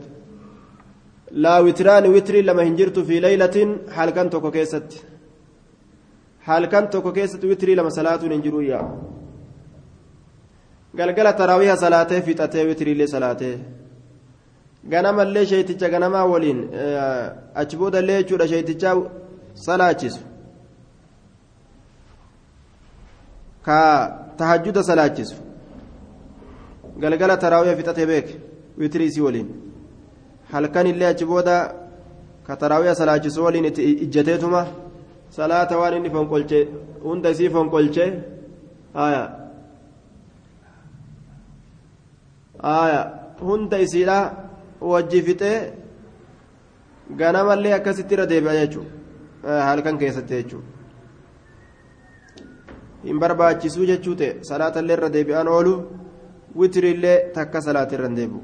لا 1.44 1.56
وتران 1.66 2.06
witrii 2.16 2.36
lama 2.48 2.64
hin 2.64 2.77
jirtu 2.77 2.98
في 3.00 3.16
ليلة 3.20 3.58
halkan 3.98 4.10
keessatti؟ 4.16 4.36
halkan 4.56 4.90
keessatti 6.48 6.64
witrii 7.16 7.44
lama 7.46 7.70
salaatan 7.78 7.90
hin 7.90 8.22
jiruu 8.36 8.64
yaa؟ 8.64 8.82
galgala 11.00 11.34
taraawiha 11.34 11.76
salaatee 11.84 12.22
fixatee 12.22 12.66
witiriillee 12.70 13.08
salaatee 13.14 13.56
ganamallee 14.90 15.46
sheeyticha 15.46 15.90
ganamaa 15.90 16.26
waliin 16.26 16.60
achi 17.56 17.78
boodallee 17.78 18.18
jechuudha 18.24 18.48
sheeyticha 18.48 18.96
salaachisu 19.54 20.20
ka 23.66 23.78
tahajjuda 24.38 24.84
salaachisu 24.84 25.36
galgala 27.00 27.38
taraawiha 27.38 27.76
fixatee 27.76 28.06
beek 28.06 28.28
witirii 28.78 29.08
isii 29.12 29.22
waliin 29.28 29.50
halkan 30.52 30.88
illee 30.88 31.08
achi 31.14 31.26
booda 31.26 31.56
ka 32.48 32.56
taraawiha 32.56 32.96
salaachisu 32.96 33.44
waliin 33.46 33.66
itti 33.72 33.92
ijjateetuma 34.06 34.68
salaata 35.30 35.78
waan 35.78 35.94
inni 35.98 36.10
fonqolche 36.16 36.60
hunda 37.04 37.30
isii 37.30 37.50
fonqolche 37.56 38.06
haya 38.94 39.24
haya 42.62 43.02
hunda 43.48 43.80
isiidha 43.86 44.43
wajji 44.92 45.22
fixee 45.28 45.58
ganamallee 47.20 47.74
akkasitti 47.80 48.16
irra 48.16 48.30
deebi'a 48.32 48.56
jechuudha 48.62 49.62
halkan 49.68 49.98
keessatti 49.98 50.34
jechuudha. 50.40 50.68
hin 53.06 53.20
barbaachisuu 53.20 53.86
jechuu 53.92 54.16
ta'e 54.16 54.32
salaatallee 54.50 54.98
irra 54.98 55.14
deebi'an 55.16 55.48
oolu 55.56 55.74
witiriillee 56.60 57.18
takka 57.38 57.62
salaata 57.62 57.96
irra 58.00 58.10
deebi'u. 58.20 58.44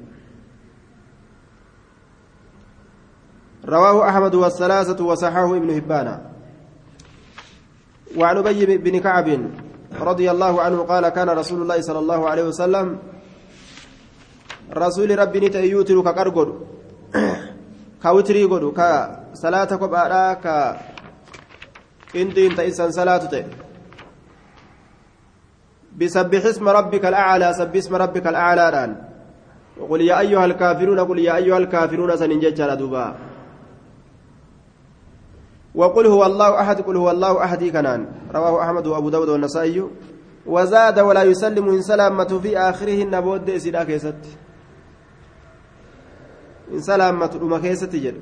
رواه 3.65 4.09
أحمد 4.09 4.35
والثلاثة 4.35 5.05
وصححه 5.05 5.57
ابن 5.57 5.69
هبان 5.69 6.19
وعن 8.17 8.37
أبي 8.37 8.77
بن 8.77 8.99
كعب 8.99 9.27
رضي 10.01 10.31
الله 10.31 10.61
عنه 10.61 10.79
قال 10.83 11.09
كان 11.09 11.29
رسول 11.29 11.61
الله 11.61 11.81
صلى 11.81 11.99
الله 11.99 12.29
عليه 12.29 12.43
وسلم 12.43 12.97
رسول 14.73 15.19
ربي 15.19 15.39
نتا 15.39 15.59
يوتر 15.59 16.01
كقرقد 16.01 16.49
كوتري 18.03 18.43
قد 18.43 18.63
كصلاة 18.77 19.71
كبارا 19.81 20.33
ك 20.33 20.45
qindiin 22.09 22.55
ta'issan 22.57 22.91
salaatu 22.91 23.29
ta'e 23.29 23.45
بسبح 25.99 26.45
اسم 26.45 26.63
ربك 26.69 27.05
الأعلى 27.05 27.53
سبح 27.53 27.75
اسم 27.75 27.95
ربك 27.95 28.27
الأعلى 28.27 28.69
الآن 28.69 28.95
وقل 29.79 30.01
يا 30.01 30.19
أيها 30.19 30.45
الكافرون 30.45 30.99
قل 30.99 31.19
يا 31.19 31.35
أيها 31.35 31.57
الكافرون 31.57 32.17
سننجج 32.17 32.61
دوبا. 32.75 33.15
وقل 35.75 36.05
هو 36.07 36.25
الله 36.25 36.61
أحد 36.61 36.81
قل 36.81 36.95
هو 36.95 37.11
الله 37.11 37.43
أحد 37.43 37.63
كنان. 37.63 38.07
رواه 38.35 38.63
أحمد 38.63 38.87
وأبو 38.87 39.09
داود 39.09 39.29
والنسائي. 39.29 39.83
وزاد 40.45 40.99
ولا 40.99 41.23
يسلم 41.23 41.69
إن 41.69 41.81
سلامة 41.81 42.39
في 42.39 42.57
آخره 42.57 43.03
النبود 46.71 46.77
سيدا 46.77 46.77
كيست 46.77 46.77
إن 46.77 46.81
سلامة 46.81 47.39
أم 47.41 47.57
كيست 47.57 47.95
جد. 47.95 48.21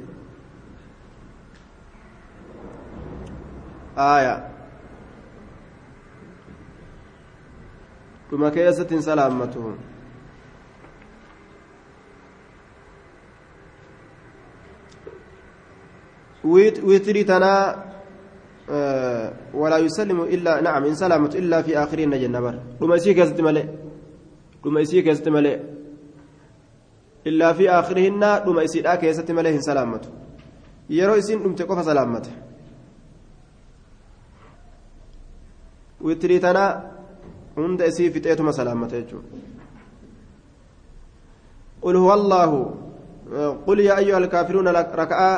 آية. 3.98 4.48
أم 8.34 8.50
كيست 8.50 8.94
سلامته. 8.94 9.76
ويتري 16.84 17.24
تنا 17.24 17.86
آه 18.70 19.34
ولا 19.54 19.78
يسلم 19.78 20.22
إلا 20.22 20.62
نعم 20.62 20.84
إن 20.84 20.96
سلامت 20.96 21.36
إلا 21.36 21.62
في 21.62 21.78
آخرين 21.78 22.12
جنة 22.12 22.40
بر 22.40 22.60
لما 22.82 22.96
يسيك 22.96 23.18
يستملئ 23.18 23.66
لما 24.66 24.80
يسيك 24.82 25.08
إلا 27.28 27.54
في 27.58 27.66
آخرهن 27.80 28.24
لما 28.46 28.62
يسيك 28.66 29.04
يستملئ 29.04 29.50
إن 29.58 29.62
سلامت 29.70 30.04
يرو 30.90 31.16
يسين 31.20 31.40
لم 31.44 31.54
تقف 31.60 31.80
سلامت 31.86 32.26
ويتري 36.02 36.40
تنا 36.40 36.66
عند 37.58 37.82
إسي 37.82 38.06
في 38.14 38.20
تيتما 38.20 38.52
سلامت 38.52 38.92
قل 41.82 41.96
هو 41.96 42.14
الله 42.14 42.52
قل 43.68 43.80
يا 43.80 43.98
أيها 43.98 44.18
الكافرون 44.18 44.68
ركعة 45.04 45.32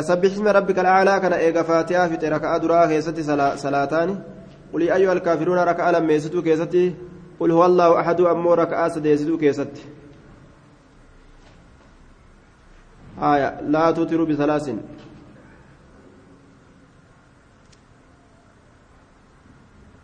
سبح 0.00 0.32
اسم 0.32 0.48
ربك 0.48 0.78
الأعلى 0.78 1.20
كان 1.20 1.32
إيغا 1.32 1.62
فاتحة 1.62 2.08
في 2.08 2.28
ركعة 2.28 2.58
درا 2.58 2.86
كيستي 2.86 3.22
صلاتان 3.56 4.08
قل 4.72 4.82
يا 4.82 4.94
أيها 4.94 5.12
الكافرون 5.12 5.58
ركعة 5.58 5.90
لما 5.90 6.12
يستو 6.12 6.42
كيستي 6.42 6.94
قل 7.40 7.50
هو 7.50 7.66
الله 7.66 8.00
أحد 8.00 8.20
أمو 8.20 8.54
ركعة 8.54 8.88
سديستو 8.88 9.38
كيستي 9.38 9.82
آية 13.18 13.60
لا 13.60 13.90
تطر 13.90 14.24
بثلاث 14.24 14.70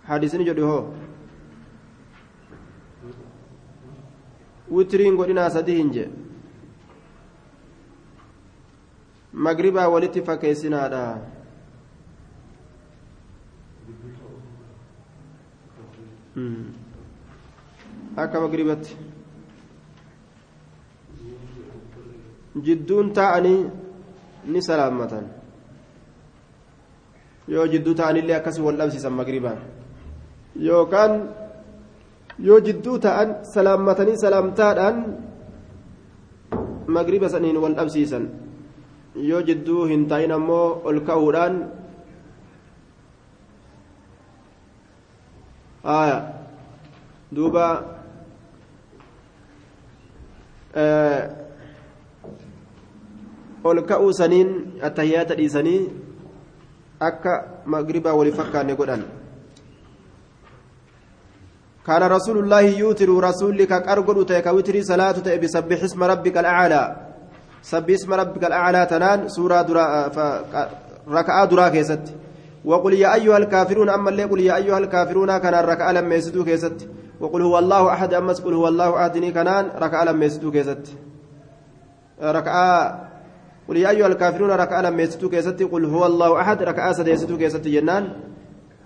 حديثني 0.05 0.45
جدي 0.45 0.63
هو 0.63 0.89
وترين 4.71 5.17
قدنا 5.17 5.49
سدي 5.49 5.83
هنجي 5.83 6.07
magribaa 9.33 9.89
walitti 9.89 10.23
fakkeessinaadha 10.23 11.19
akka 18.17 18.41
magribatti 18.41 18.97
jidduun 22.61 23.13
taa'anii 23.17 23.61
ni 24.53 24.61
salaammatan 24.69 25.25
yoo 27.49 27.67
jidduu 27.73 27.95
ta'anillee 28.01 28.37
akkasii 28.37 28.63
wal 28.67 28.77
dhabsiisan 28.81 29.13
magribaan 29.21 29.59
yookaan 30.69 31.13
yoo 32.49 32.61
jidduu 32.61 32.99
ta'an 32.99 33.29
salaammatanii 33.55 34.17
salaamtaadhaan 34.25 34.97
magriba 36.97 37.29
saniin 37.33 37.57
wal 37.65 37.75
dhabsiisan 37.79 38.25
yoo 39.31 39.43
jidduu 39.49 39.87
hin 39.93 40.07
ta'in 40.11 40.33
ammoo 40.39 40.81
ol 40.85 41.01
ka'uudhaan 41.09 41.55
haya 45.83 46.19
duuba 47.35 47.67
ol 53.65 53.83
ka'uu 53.87 54.13
saniin 54.13 54.49
attahiyyaata 54.83 55.35
dhiisanii 55.35 55.81
akka 57.01 57.33
magribaa 57.67 58.15
wali 58.15 58.33
fakkaanne 58.33 58.77
godhan. 58.77 59.05
كان 61.87 62.03
رسول 62.03 62.39
الله 62.39 62.61
يوتر 62.61 63.11
رسولك 63.11 63.69
كأرجل 63.69 64.27
تيك 64.27 64.47
وتري 64.47 64.83
صلاة 64.83 65.19
بسبح 65.43 65.83
اسم 65.83 66.03
ربك 66.03 66.39
الأعلى 66.39 66.97
سبح 67.63 67.95
اسم 67.95 68.11
ربك 68.15 68.45
الأعلى 68.45 68.87
تنان 68.87 69.29
سورة 69.29 69.63
درا 69.63 69.85
ركعة 71.09 71.45
درا 71.45 71.69
كيست 71.69 72.15
وقل 72.65 72.93
يا 72.93 73.15
أيها 73.15 73.37
الكافرون 73.37 73.89
أما 73.91 74.11
اللي 74.11 74.25
قل 74.25 74.41
يا 74.41 74.57
أيها 74.57 74.79
الكافرون 74.79 75.39
كان 75.39 75.55
الركعة 75.55 75.93
لما 75.93 76.15
يسدوا 76.15 76.45
كيست 76.45 76.89
وقل 77.21 77.43
هو 77.43 77.59
الله 77.59 77.93
أحد 77.93 78.15
أما 78.15 78.33
قل 78.33 78.55
هو 78.55 78.69
الله 78.69 78.97
أحد 78.97 79.19
كنان 79.19 79.65
ركعة 79.75 80.05
لما 80.05 80.25
يسدوا 80.25 80.53
كيست 80.53 80.85
ركعة 82.23 82.69
قل 83.73 83.79
يا 83.81 83.91
أيها 83.91 84.07
الكافرون 84.07 84.51
ركعة 84.51 84.83
lammeessoo 84.83 85.31
keessatti 85.31 85.63
قل 85.63 85.85
هو 85.85 86.07
الله 86.07 86.41
أحد 86.41 86.63
ركعة 86.63 86.93
sadeessoo 86.93 87.39
keessatti 87.39 87.65
jennaan. 87.65 88.05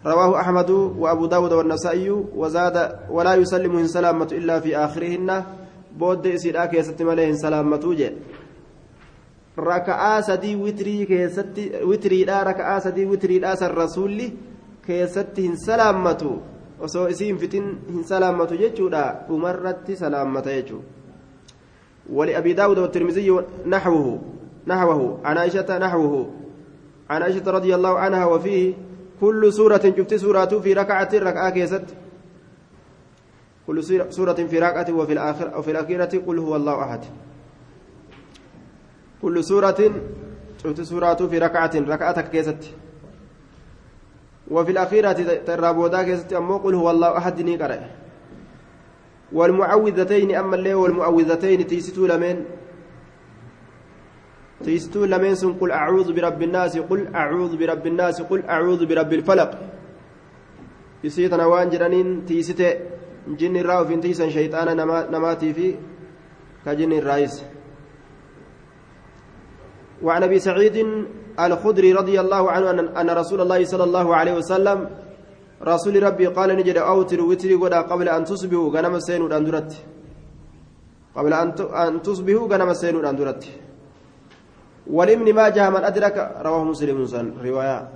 رواه 0.07 0.41
أحمد 0.41 0.71
وأبو 0.71 1.27
داود 1.27 1.53
والنسائي 1.53 2.11
وزاد 2.11 3.11
ولا 3.11 3.35
يسلم 3.35 3.79
hin 3.79 3.87
salaammatu 3.87 4.31
إلا 4.33 4.61
في 4.61 4.77
آخرهن. 4.77 5.43
booda 5.99 6.27
isii 6.27 6.65
keessatti 6.65 7.03
malee 7.03 7.33
salaammatu 7.33 7.83
jechuu 7.85 8.13
raka'aa 9.57 10.23
sadii 10.23 10.55
witrii 10.55 11.07
keessatti 11.07 11.73
witriidha 11.91 12.45
raka'aa 12.45 12.81
sadii 12.81 13.07
witriidha 13.09 13.57
san 13.57 13.73
rasuulli 13.73 14.27
keessatti 14.87 15.43
hin 15.43 15.57
salaammatu 15.57 16.33
osoo 16.79 17.07
isii 17.09 17.31
hin 17.31 17.39
fitin 17.39 17.71
hin 17.89 18.05
salaammatu 18.05 18.59
jechuudha 18.61 19.05
dhumarratti 19.29 19.97
salaammata 19.97 20.53
jechuudha 20.59 20.97
ولأبي 22.13 22.53
داود 22.53 22.79
والترمذي 22.79 23.31
نحوه. 23.67 24.36
نحوه 24.67 25.21
عن 25.25 25.39
عائشة 25.39 25.79
نحوه. 25.79 26.31
عن 27.11 27.23
عائشة 27.23 27.51
رضي 27.51 27.75
الله 27.75 27.99
عنها 27.99 28.25
وفيه 28.25 28.75
كل 29.21 29.53
سورة 29.53 29.95
شفت 29.97 30.15
سورة 30.15 30.61
في 30.61 30.73
ركعة 30.73 31.09
ركعة 31.15 31.51
keessatti. 31.51 31.85
كل 33.67 33.85
سورة 34.11 34.33
في 34.35 34.59
ركعة 34.59 34.93
وفي 34.93 35.13
الآخر 35.13 35.55
أو 35.55 35.63
في 35.63 35.71
الأخيرة 35.71 36.23
قل 36.27 36.39
هو 36.39 36.57
الله 36.57 36.83
أحد. 36.85 37.01
كل 39.23 39.45
سورة 39.45 39.91
شفت 40.63 40.81
سورة 40.81 41.15
في 41.15 41.39
ركعة 41.39 41.71
ركعة 41.75 42.21
keessatti. 42.21 42.71
وفي 44.51 44.71
الأخيرة 44.71 45.13
tan 45.47 45.68
booda 45.68 46.03
keessatti 46.03 46.33
ammoo 46.33 46.57
قل 46.59 46.75
هو 46.75 46.91
الله 46.91 47.17
أحد 47.19 47.41
ni 47.41 47.53
qara'a 47.53 47.91
والمعوذتين 49.33 50.35
أما 50.37 50.57
الليل 50.57 50.75
والمعوذتين 50.75 51.67
تيستو 51.67 52.07
لمن؟ 52.07 52.45
تيستو 54.65 55.05
لمن 55.05 55.35
قل 55.61 55.71
أعوذ 55.71 56.13
برب 56.13 56.43
الناس 56.43 56.79
قل 56.79 57.01
أعوذ 57.15 57.57
برب 57.57 57.87
الناس 57.87 58.23
قل 58.23 58.41
أعوذ 58.45 58.87
برب 58.87 59.13
الفلق. 59.13 59.51
يسيتنا 61.05 61.47
وان 61.47 61.69
جرانين 61.69 62.25
تيستي 62.25 62.69
جن 63.39 63.57
الراو 63.57 63.85
في 63.85 63.97
تيسن 63.97 64.31
شيطانا 64.31 64.73
نماتي 65.13 65.53
في 65.53 65.75
كجن 66.65 66.93
الرئيس. 66.93 67.45
وعن 70.03 70.23
أبي 70.23 70.39
سعيد 70.39 70.77
الخدري 71.41 71.93
رضي 71.93 72.21
الله 72.21 72.51
عنه 72.51 72.71
ان 73.01 73.11
رسول 73.11 73.41
الله 73.41 73.65
صلى 73.65 73.85
الله 73.85 74.07
عليه 74.17 74.35
وسلم 74.41 74.79
رسول 75.63 76.03
ربي 76.03 76.27
قال 76.27 76.57
نجد 76.57 76.77
أوتر 76.77 77.21
وتري 77.21 77.55
غدا 77.55 77.81
قبل 77.81 78.09
أن 78.09 78.25
تصبحوا 78.25 78.71
غنم 78.75 78.95
سينو 79.01 79.27
اندرت 79.29 79.73
قبل 81.17 81.33
أن 81.33 82.03
تصبحوا 82.03 82.49
غنم 82.53 82.71
سينو 82.73 83.01
اندرت 83.01 83.43
ولمن 84.91 85.35
ما 85.35 85.49
جاء 85.49 85.71
من 85.71 85.85
أدرك 85.85 86.17
رواه 86.47 86.65
مسلم 86.65 86.97
رواية. 87.43 87.89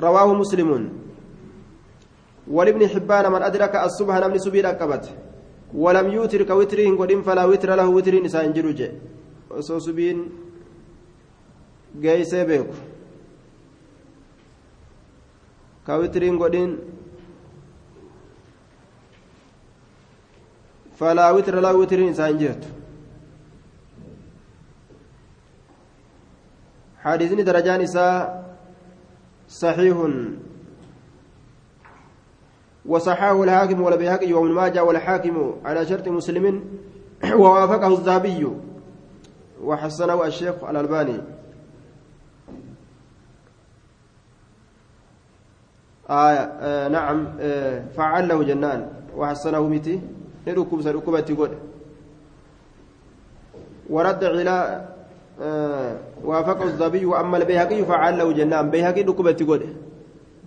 رواه 0.00 0.34
مسلم. 0.34 0.70
ولابن 2.48 2.88
حبان 2.88 3.32
من 3.32 3.42
أدرك 3.42 3.76
الصبح 3.76 4.14
نمني 4.16 4.38
سبيل 4.38 4.66
اكبت 4.66 5.04
ولم 5.74 6.06
يوتر 6.10 6.42
كوترين 6.42 6.96
قدين 6.96 7.22
فلا 7.22 7.44
وتر 7.44 7.74
له 7.74 7.88
وتر 7.88 8.14
إسان 8.26 8.52
جروج 8.52 8.80
osoo 9.54 9.80
subiin 9.80 10.18
geeysee 12.02 12.44
beeku 12.44 12.74
ka 15.86 15.98
witiriin 15.98 16.38
falaa 20.94 21.32
witira 21.32 21.60
lahu 21.60 21.78
witiriin 21.84 22.16
isaa 22.16 22.32
hin 22.32 22.38
jirtu 22.38 22.68
حديثني 27.04 27.42
درجان 27.42 27.80
إساء 27.80 28.44
صحيح. 29.48 29.96
وصححه 32.86 33.44
الحاكم 33.44 33.82
والبيهقي 33.82 34.32
وابن 34.32 34.52
ماجه 34.52 34.84
والحاكم 34.84 35.54
على 35.64 35.86
شرط 35.86 36.08
مسلم 36.08 36.64
ووافقه 37.40 37.86
الذهبي 37.86 38.48
وحسنه 39.62 40.26
الشيخ 40.26 40.64
الألباني. 40.64 41.20
آية 46.10 46.44
آه 46.60 46.88
نعم 46.88 47.28
آه 47.40 47.84
فعل 47.96 48.28
له 48.28 48.42
جنان 48.42 48.88
وحسنه 49.16 49.68
متي 49.68 50.00
نركب 50.46 50.82
سركبة 50.82 51.20
تقول. 51.20 51.50
ورد 53.90 54.24
إلى 54.24 54.88
آه 55.42 55.96
وافقه 56.24 56.64
الذهبي 56.64 57.04
وأما 57.04 57.36
البيهقي 57.36 57.84
فعل 57.84 58.18
له 58.18 58.32
جنان. 58.32 58.70
بيهقي 58.70 59.02
ركبة 59.02 59.32
تقول. 59.32 59.62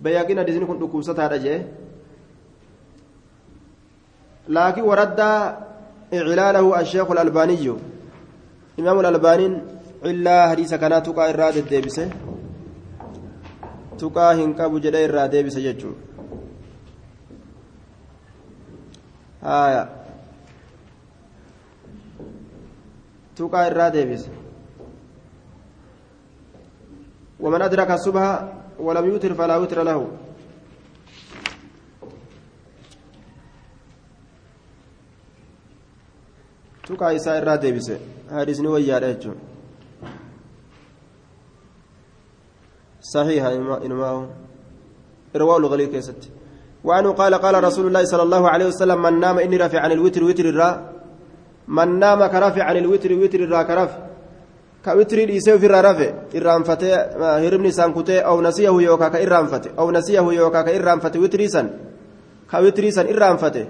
بيهقي 0.02 0.34
ندزني 0.34 0.66
كنت 0.66 0.82
ركوب 0.82 1.02
ستار 1.02 1.32
لكن 4.48 4.82
ورد 4.82 5.20
إعلاله 6.14 6.80
الشيخ 6.80 7.10
الألباني 7.10 7.76
إمام 8.78 9.00
الألباني 9.00 9.46
إلا 10.04 10.48
حديث 10.48 10.74
كانت 10.74 11.06
تقع 11.06 11.30
الراد 11.30 11.56
الديبسة 11.56 12.10
تقع 13.98 14.32
هنكاب 14.32 14.80
جدي 14.80 15.04
الراد 15.04 15.24
الديبسة 15.24 15.60
جتشو 15.60 15.92
آية 19.42 19.88
تقع 23.36 23.66
الراد 23.66 23.96
الديبسة 23.96 24.30
ومن 27.40 27.62
أدرك 27.62 27.90
الصبح 27.90 28.48
ولم 28.78 29.04
يوتر 29.06 29.34
فلا 29.34 29.56
وتر 29.56 29.82
له 29.82 30.08
tuqaa 36.88 37.12
isaa 37.12 37.36
irraa 37.36 37.60
deebise. 37.60 38.00
Hadisni 38.32 38.68
wayyaadha 38.74 39.12
jechuun. 39.12 39.38
صحيح 43.08 43.44
إنماه 43.84 44.28
رواه 45.36 45.56
الغلي 45.56 45.86
كيست 45.86 46.37
وعنه 46.84 47.10
قال 47.12 47.34
قال 47.34 47.64
رسول 47.64 47.86
الله 47.86 48.04
صلى 48.04 48.22
الله 48.22 48.48
عليه 48.48 48.66
وسلم 48.66 49.02
من 49.02 49.20
نام 49.20 49.38
إني 49.38 49.56
رافع 49.56 49.80
عن 49.80 49.92
الوتر 49.92 50.24
وتر 50.24 50.44
الراء 50.44 50.92
من 51.68 51.98
نام 51.98 52.26
كرافع 52.26 52.62
عن 52.62 52.76
الوتر 52.76 53.12
وتر 53.12 53.40
الراء 53.40 53.62
كرافع 53.62 53.98
كوتر 54.84 55.18
الإسيو 55.18 55.58
في 55.58 55.66
الرافع 55.66 56.10
إرام 56.36 56.62
فتي 56.62 56.94
هرمني 57.44 57.70
سانكوتي 57.70 58.18
أو 58.20 58.40
نسيه 58.42 58.70
يوكا 58.70 59.08
كإرام 59.08 59.46
فتي 59.46 59.70
أو 59.78 59.90
نسيه 59.90 60.20
يوكا 60.20 60.62
كإرام 60.62 60.98
فتي 61.00 61.18
وتري 61.18 61.48
سن 61.48 61.66
كوتري 62.50 62.90
سن 62.90 63.06
إرام 63.14 63.36
فتي 63.36 63.64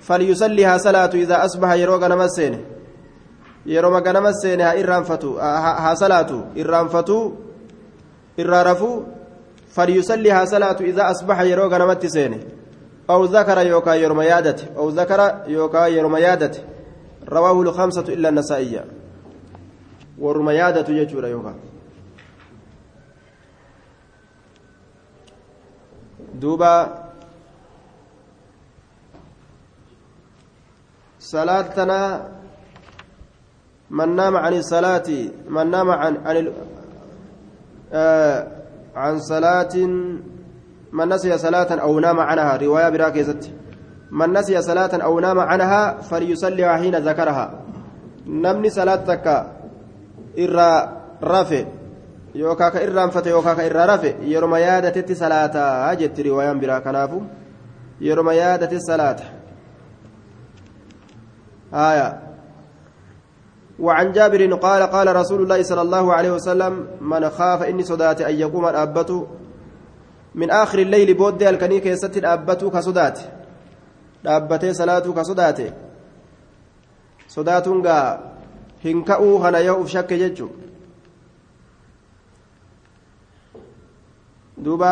فليصليها 0.00 0.78
صلاة 0.78 1.12
إذا 1.14 1.44
أصبح 1.44 1.70
يروق 1.72 2.04
نمسين 2.06 2.54
yeroo 3.66 3.90
maganama 3.90 4.32
seene 4.32 4.62
haa 4.62 4.74
irraanfatu 4.74 5.34
haa 5.34 5.96
salaatu 5.96 6.36
irraanfatu 6.56 7.16
irraa 8.36 8.62
rafuu 8.64 9.04
haa 9.76 10.46
salaatu 10.46 10.86
idaa 10.86 11.06
asbaxa 11.06 11.44
yeroo 11.44 11.68
ganamatti 11.68 12.10
seene 12.10 12.40
أو 13.10 13.24
ذكر 13.24 13.58
يوكا 13.66 13.94
يرم 13.94 14.20
يادته 14.20 14.66
أو 14.76 14.88
ذكر 14.88 15.44
يوكا 15.46 15.86
يرم 15.86 16.16
يادته 16.16 16.62
رواه 17.28 17.62
الخمسة 17.62 18.00
إلا 18.08 18.28
النسائية. 18.28 18.84
ورم 20.18 20.50
يادة 20.50 20.94
يجور 20.94 21.26
يوكا. 21.26 21.54
دوبا. 26.34 27.04
صلاتنا 31.20 32.28
من 33.90 34.16
نام 34.16 34.36
عن 34.36 34.52
الصلاة 34.54 35.08
من 35.48 35.70
نام 35.70 35.90
عن 35.90 36.16
عن 36.26 36.52
آه 37.92 38.59
عن 38.96 39.20
صلاة 39.20 39.74
من 40.92 41.08
نسي 41.08 41.38
صلاة 41.38 41.70
أو 41.80 42.00
نام 42.00 42.20
عنها 42.20 42.56
رواية 42.56 42.88
براكزت 42.88 43.50
من 44.10 44.32
نسي 44.32 44.62
صلاة 44.62 45.02
أو 45.02 45.20
نام 45.20 45.38
عنها 45.38 46.00
فليصلي 46.00 46.78
حين 46.78 46.96
ذكرها 46.96 47.46
نمني 48.26 48.70
صلاتك 48.70 49.46
إرى 50.38 51.00
ka 52.32 52.80
irraanfate 52.80 53.28
yookaan 53.30 53.56
ka 53.56 53.64
irraa 53.66 53.86
rafe 53.86 54.16
yeroma 54.22 54.58
yaadatetti 54.60 55.14
salaataa 55.14 55.94
jetti 55.96 56.22
riwaayaan 56.22 56.60
biraa 56.60 56.80
kanaafu 56.80 57.26
yeroma 58.00 58.34
yaadate 58.34 58.78
salaata 58.80 59.24
haaya 61.70 62.29
وعن 63.80 64.12
جابر 64.12 64.54
قال 64.54 64.82
قال 64.82 65.16
رسول 65.16 65.42
الله 65.42 65.62
صلى 65.62 65.82
الله 65.82 66.12
عليه 66.14 66.30
وسلم 66.30 66.86
من 67.00 67.30
خاف 67.30 67.62
إني 67.62 67.82
صدات 67.82 68.20
أن 68.20 68.34
يقوم 68.34 68.68
الأبة 68.68 69.26
من 70.34 70.50
آخر 70.50 70.78
الليل 70.78 71.14
بود 71.14 71.42
الكني 71.42 71.80
كيست 71.80 72.16
الأبة 72.16 72.70
كصدات 72.70 73.20
dhaabbatee 74.24 74.74
salaatuu 74.76 75.12
ka 75.16 75.24
sodaate 75.24 75.72
sodaatuun 77.34 77.80
gaa 77.82 78.20
hin 78.84 79.04
ka'uu 79.04 79.38
kana 79.40 79.58
yoo 79.64 79.80
uf 79.80 79.88
shakke 79.88 80.18
jechu 80.18 80.50
duuba 84.64 84.90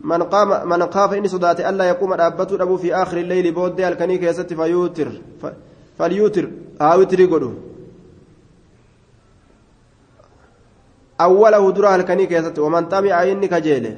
man 0.00 0.26
qaama 0.34 0.64
man 0.64 0.88
qaafa 0.90 1.16
inni 1.16 1.28
sodaate 1.28 1.62
allaa 1.70 1.86
yaquuma 1.92 2.16
dhaabbatuu 2.16 2.58
dhabuu 2.58 2.78
fi 6.80 7.16
aakhiri 7.28 7.50
leyli 11.20 11.60
booddee 11.60 11.90
halkanii 11.90 12.26
keessatti 12.26 12.58
كيست 12.58 12.58
ومن 12.58 12.88
طمع 12.88 13.22
إني 13.22 13.48
كجيله 13.48 13.96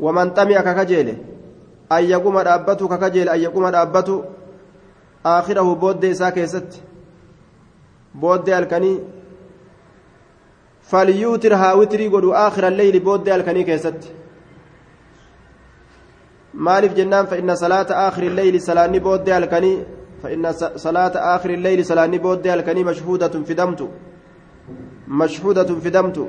ومن 0.00 0.30
طمع 0.30 0.60
ككجيله 0.60 1.16
أن 1.92 2.04
يقوم 2.04 2.40
دابته 2.40 2.88
ككجيل 2.88 3.28
أن 3.28 3.40
يقوم 3.40 3.68
دابته 3.68 4.24
آخره 5.26 5.74
بود 5.74 6.04
إسا 6.04 6.30
كيست 6.30 6.82
بود 8.14 8.48
الكني 8.48 8.98
فليوتر 10.82 11.54
هاوتري 11.54 12.08
قدو 12.08 12.32
آخر 12.32 12.68
الليل 12.68 13.00
بود 13.00 13.28
الكني 13.28 13.64
كيست 13.64 14.20
maaliif 16.54 16.94
jennaan 16.96 17.26
fa'inna 17.26 17.56
salaata 17.56 17.96
aakhiri 17.96 18.36
leyli 18.36 18.60
salaanni 18.60 19.00
booddee 19.00 19.32
halkanii? 19.32 19.99
fa'inna 20.21 20.53
salaata 20.85 21.19
aakhiri 21.31 21.57
leyli 21.67 21.83
salaanni 21.91 22.19
booddee 22.25 22.51
halkanii 22.55 22.83
mashhuudatun 22.89 23.45
fidamtu 23.45 23.87
mashhuudatun 25.21 25.81
fidamtu 25.87 26.25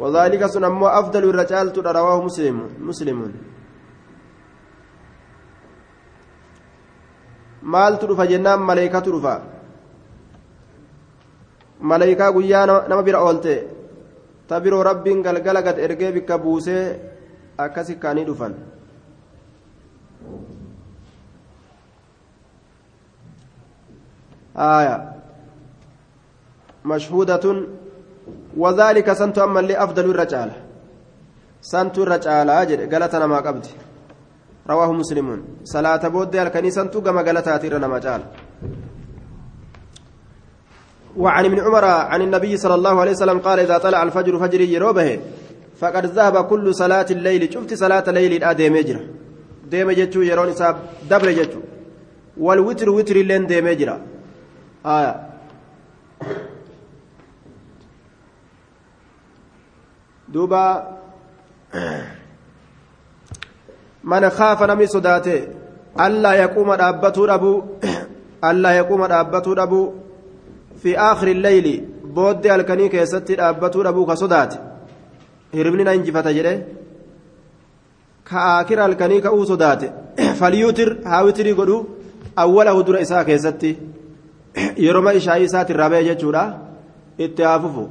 وذلك 0.00 0.46
سن 0.46 0.64
أمو 0.64 0.86
أفضل 0.86 1.24
الرجال 1.24 1.66
رواه 1.76 2.18
مسلم 2.24 2.56
مسلم 2.80 3.18
maaltu 7.62 8.06
dhufa 8.08 8.24
jennaan 8.26 8.62
maleeykatu 8.68 9.12
dhufa 9.12 9.34
maleeykaa 11.90 12.32
guyyaa 12.32 12.66
nama 12.88 13.02
bira 13.08 13.20
oolte 13.26 13.54
ta 14.48 14.60
biroo 14.64 14.82
rabbiin 14.88 15.22
galgala 15.26 15.62
gad 15.66 15.78
ergee 15.86 16.12
bikka 16.16 16.38
buusee 16.44 16.84
akkasi 17.64 17.96
kaanii 18.04 18.24
dhufan 18.28 18.54
آية. 24.57 25.11
مشهودة. 26.85 27.65
وذلك 28.57 29.13
سنت 29.13 29.37
أما 29.37 29.59
اللي 29.59 29.83
أفضل 29.83 30.09
الرجال. 30.09 30.51
سنت 31.61 31.97
الرجال. 31.97 32.49
أجل 32.49 32.93
قالتنا 32.93 33.27
ما 33.27 33.37
قبض. 33.37 33.65
رواه 34.69 34.91
مسلمون 34.91 35.39
صلاة 35.63 36.07
بود 36.07 36.35
الكنيسة 36.35 36.83
كما 36.83 37.21
قالتها 37.21 37.57
تيرنا 37.57 37.87
مجال 37.87 38.21
وعن 41.17 41.45
ابن 41.45 41.59
عمر 41.59 41.85
عن 41.85 42.21
النبي 42.21 42.57
صلى 42.57 42.75
الله 42.75 43.01
عليه 43.01 43.11
وسلم 43.11 43.39
قال 43.39 43.59
إذا 43.59 43.77
طلع 43.77 44.03
الفجر 44.03 44.39
فجر 44.39 44.61
يروبه 44.61 45.19
فقد 45.79 46.05
ذهب 46.05 46.45
كل 46.45 46.75
صلاة 46.75 47.05
الليل. 47.11 47.53
شفت 47.53 47.73
صلاة 47.73 48.03
الليل 48.07 48.43
أديم 48.43 48.75
يجرى. 48.75 49.07
ديم 49.69 49.91
جتشو 49.91 50.21
يرون 50.21 50.53
دبر 51.09 51.47
والوتر 52.37 52.89
وتر 52.89 53.15
اللين 53.15 53.47
ديم 53.47 53.67
آية 54.86 55.30
دوبا 60.28 60.98
من 64.04 64.30
خاف 64.30 64.62
نمي 64.62 64.86
صداته 64.86 65.46
ألا 66.00 66.32
يقوم 66.32 66.74
دابته 66.74 67.26
ربو 67.26 67.62
ألا 68.44 68.70
يقوم 68.76 69.06
دابته 69.06 69.52
ربو 69.54 69.92
في 70.82 70.98
آخر 70.98 71.28
الليل 71.28 71.88
بود 72.04 72.46
الكني 72.46 72.88
كيست 72.88 73.30
أبتو 73.30 73.82
أبوك 73.82 74.12
صدات 74.12 74.54
هربني 75.54 75.84
ننجفة 75.84 76.32
جري 76.32 76.64
كآخر 78.30 78.84
الكني 78.86 79.20
كأو 79.20 79.44
صدات 79.44 79.82
فليوتر 80.40 80.98
هاوتري 81.04 81.52
قدو 81.52 81.84
أوله 82.38 82.82
در 82.82 83.00
إساء 83.00 83.22
كيستي 83.22 83.76
يرمى 84.77 85.17
إشاء 85.17 85.43
إساء 85.45 85.71
الرابع 85.71 86.01
جتشورا 86.01 86.43
اتهاففو 87.19 87.85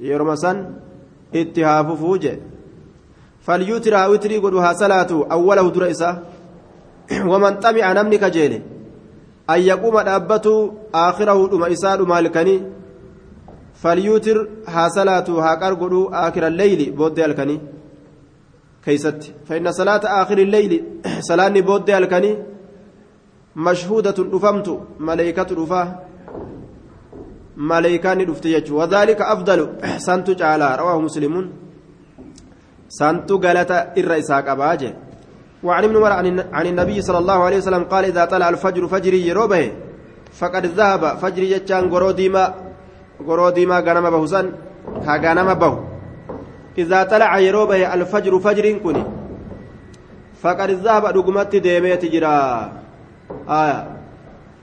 يرمى 0.00 0.36
سن 0.36 0.56
اتهاففو 1.34 2.16
جي 2.16 2.34
فليوتر 3.46 3.94
هاوتري 3.96 4.36
قدو 4.38 4.58
ها 4.58 4.72
صلاة 4.72 5.10
أوله 5.32 5.70
در 5.70 5.90
إساء 5.90 6.14
ومن 7.30 7.52
طمع 7.64 7.92
نمني 7.92 8.18
كجيلي 8.18 8.62
أن 9.50 9.60
يقوم 9.60 9.96
dhaabbatu 10.06 10.72
آخره 10.94 11.48
dhuma 11.48 11.68
isaa 11.68 11.96
dhuma 11.96 12.14
halkanii. 12.14 12.62
فليوتر 13.82 14.48
ها 14.68 14.88
صلاة 14.88 15.28
ها 15.44 15.54
قرقدو 15.54 16.08
آخر 16.08 16.46
الليل 16.46 16.90
بود 16.90 17.18
الكني 17.18 17.60
كيست 18.84 19.32
فإن 19.48 19.72
صلاة 19.72 20.00
آخر 20.22 20.38
الليل 20.38 20.84
صلاة 21.20 21.48
بود 21.48 21.90
الكني 21.90 22.36
مشهودة 23.56 24.14
رفمت 24.34 24.80
ملائكة 25.00 25.46
رفاه 25.62 25.88
ملائكان 27.56 28.20
رفت 28.20 28.70
وذلك 28.70 29.20
أفضل. 29.20 29.58
سنت 29.96 30.30
تعالى 30.30 30.76
رواه 30.76 31.00
مسلمون 31.00 31.52
سنت 32.88 33.32
قالت 33.32 33.70
الرئيساك 33.98 34.48
أباجه 34.48 34.92
وعن 35.64 35.84
ابن 35.84 35.96
عمر 35.96 36.12
عن 36.52 36.66
النبي 36.66 37.02
صلى 37.02 37.18
الله 37.18 37.38
عليه 37.44 37.56
وسلم 37.56 37.84
قال 37.84 38.04
إذا 38.04 38.24
طلع 38.24 38.48
الفجر 38.48 38.86
فجري 38.86 39.26
يروبه. 39.26 39.72
فقد 40.32 40.66
ذهب. 40.66 41.16
فجري 41.16 41.46
جتان 41.50 41.84
غرو 41.88 42.10
ديما 42.10 42.54
غرو 43.26 43.50
ديما 43.50 43.80
غنم 43.80 44.10
بهسن 44.10 44.46
به 45.60 45.78
إذا 46.78 47.02
طلع 47.02 47.38
يروبه 47.38 47.94
الفجر 47.94 48.38
فجر 48.38 48.78
كوني. 48.78 49.04
فقد 50.42 50.70
ذهب 50.70 51.04
دغمت 51.16 51.56
ديمه 51.56 51.94
تجرا 51.94 52.72
آية. 53.48 53.96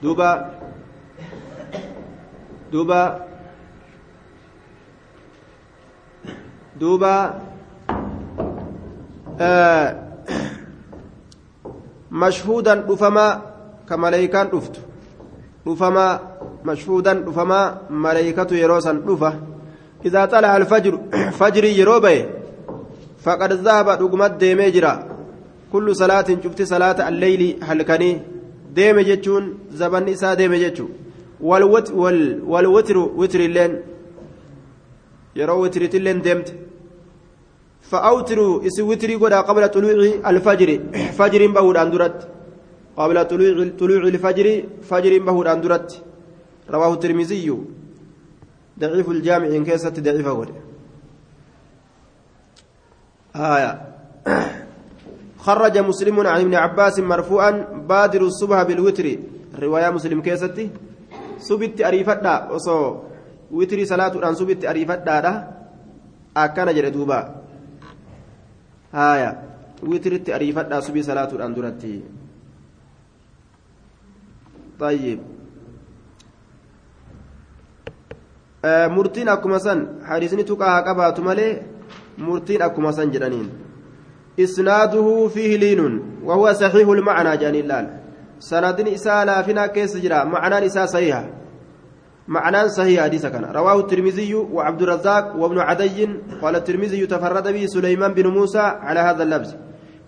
دوبا. 0.02 0.50
دوبا. 2.72 3.20
دوبا. 6.80 7.40
آه. 9.40 10.04
مشهودا 12.10 12.84
رفما 12.88 13.42
كملائكان 13.88 14.46
رفت 14.54 14.80
رفما 15.66 16.20
مشهودا 16.64 17.24
رفما 17.26 17.78
ملائكة 17.90 18.54
يروسا 18.54 19.02
رفة 19.06 19.32
إذا 20.04 20.24
طلع 20.24 20.56
الفجر 20.56 21.00
فجر 21.38 21.64
يروبي 21.64 22.26
فقد 23.24 23.52
ذهب 23.52 23.88
رقمت 23.88 24.30
ديمي 24.30 24.70
جرا. 24.70 25.06
كل 25.72 25.96
صلاة 25.96 26.26
شفت 26.44 26.62
صلاة 26.62 27.08
الليل 27.08 27.58
هلكني. 27.62 28.33
ديمي 28.76 29.02
جتشون 29.08 29.44
زبن 29.80 30.08
إسا 30.08 30.34
ديمي 30.34 30.58
جتشو 30.64 30.86
والوت 31.48 31.88
وال 31.90 32.18
والوتر 32.52 32.96
وتر 32.98 33.40
اللين 33.48 33.72
يرو 35.36 35.62
وترت 35.62 35.94
اللين 35.94 36.18
ديمت 36.26 36.48
فأوتروا 37.90 38.66
إسي 38.66 38.82
وتري 38.82 39.14
قد 39.22 39.32
قبل 39.48 39.64
طلوع 39.74 39.92
الفجر 40.30 40.68
فجر 41.18 41.42
بهود 41.54 41.76
أندرت 41.76 42.18
قبل 42.96 43.16
طلوع 43.30 43.68
طلوع 43.80 44.02
الفجر 44.14 44.46
فجر 44.90 45.12
بهود 45.26 45.46
أندرت 45.46 45.88
رواه 46.70 46.92
الترمذي 46.94 47.50
خرج 55.44 55.76
مسلم 55.78 56.16
عن 56.26 56.40
ابن 56.40 56.54
عباس 56.54 57.04
مرفوعا 57.04 57.50
بادر 57.88 58.22
الصبح 58.22 58.62
بالوتر 58.62 59.06
رواية 59.60 59.90
مسلم 59.92 60.24
كيستي 60.24 60.70
سبت 61.38 61.84
أريفتا 61.84 62.34
وصو 62.48 62.78
وتري 63.52 63.84
صلاة 63.84 64.14
أن 64.28 64.34
سبت 64.34 64.64
أريفتا 64.64 65.16
أكان 66.32 66.68
جردوبا 66.74 67.44
haaya 68.94 69.30
witiritti 69.82 70.32
ariifadhaa 70.32 70.82
subii 70.88 71.02
salaatuudhaan 71.10 71.54
duratti 71.54 71.94
طيب 74.78 75.20
murtiin 78.94 79.28
akkuma 79.28 79.58
san 79.60 79.80
hadiisni 80.08 80.44
tuqaa 80.50 80.70
haa 80.74 80.84
qabaatu 80.88 81.22
malee 81.22 81.52
murtiin 82.28 82.62
akkuma 82.62 82.92
san 82.92 83.10
isnaaduhu 84.36 85.30
fiihi 85.30 85.58
liinun 85.58 86.02
wahuwa 86.24 86.54
saxiihu 86.54 86.94
lmacnaa 86.94 87.36
jedhaniin 87.36 87.68
laal 87.68 87.86
sanadin 88.38 88.86
isaa 88.86 89.24
laafina 89.24 89.68
keessa 89.68 90.00
jira 90.00 90.24
macnaan 90.24 90.64
isaa 90.64 90.86
sahiha 90.86 91.24
معنى 92.28 92.68
صحيح 92.68 93.02
حديث 93.02 93.26
كان. 93.26 93.44
رواه 93.44 93.80
الترمذي 93.80 94.34
وعبد 94.34 94.82
الرزاق 94.82 95.36
وابن 95.36 95.58
عدي 95.58 96.08
قال 96.42 96.56
الترمذي 96.56 97.06
تفرد 97.06 97.48
به 97.52 97.66
سليمان 97.66 98.14
بن 98.14 98.26
موسى 98.26 98.58
على 98.58 99.00
هذا 99.00 99.22
اللفظ. 99.22 99.54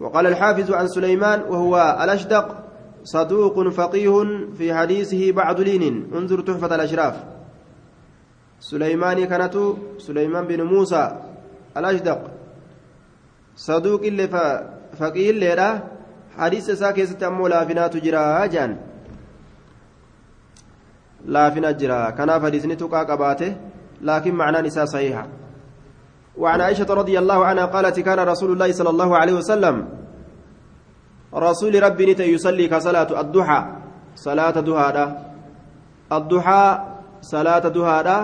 وقال 0.01 0.27
الحافظ 0.27 0.73
عن 0.73 0.89
سليمان 0.89 1.41
وهو 1.41 1.99
الأشدق 2.05 2.65
صدوق 3.05 3.69
فقيه 3.69 4.15
في 4.59 4.75
حديثه 4.75 5.33
بعد 5.33 5.61
لين. 5.61 6.09
انظر 6.15 6.41
تحفة 6.41 6.75
الأشراف. 6.75 7.25
سليمان 8.61 9.25
كانت 9.25 9.57
سليمان 9.99 10.47
بن 10.47 10.63
موسى 10.63 11.17
الأشدق. 11.77 12.36
صدوق 13.57 14.03
اللي 14.05 14.29
فقيه 14.99 15.31
اللي 15.31 15.83
حديث 16.39 16.71
ساكي 16.71 17.27
أمو 17.27 17.47
لافنات 17.49 17.97
جرا 17.97 18.47
جان 18.47 18.77
laafina 21.27 21.73
jira. 21.75 22.13
Kanaaf 22.17 22.43
hadiisni 22.43 22.77
tuqaa 22.77 23.05
qabaate 23.05 23.57
laakiin 24.03 24.37
macnaan 24.37 24.67
isaa 24.67 24.87
sahiha 24.87 25.25
وعن 26.37 26.61
عائشة 26.61 26.87
رضي 26.95 27.19
الله 27.19 27.45
عنها 27.45 27.65
قالت 27.73 28.01
كان 28.01 28.21
رسول 28.21 28.53
الله 28.53 28.73
صلى 28.73 28.91
الله 28.91 29.17
عليه 29.17 29.33
وسلم 29.41 29.89
رسول 31.35 31.83
ربي 31.83 32.13
نت 32.13 32.21
يصلي 32.21 32.69
كصلاة 32.69 33.21
الضحى. 33.21 33.61
صلاة 34.17 34.57
دهادا 34.61 35.07
الضحى 36.13 36.65
صلاة 37.21 37.65
دهادا 37.69 38.19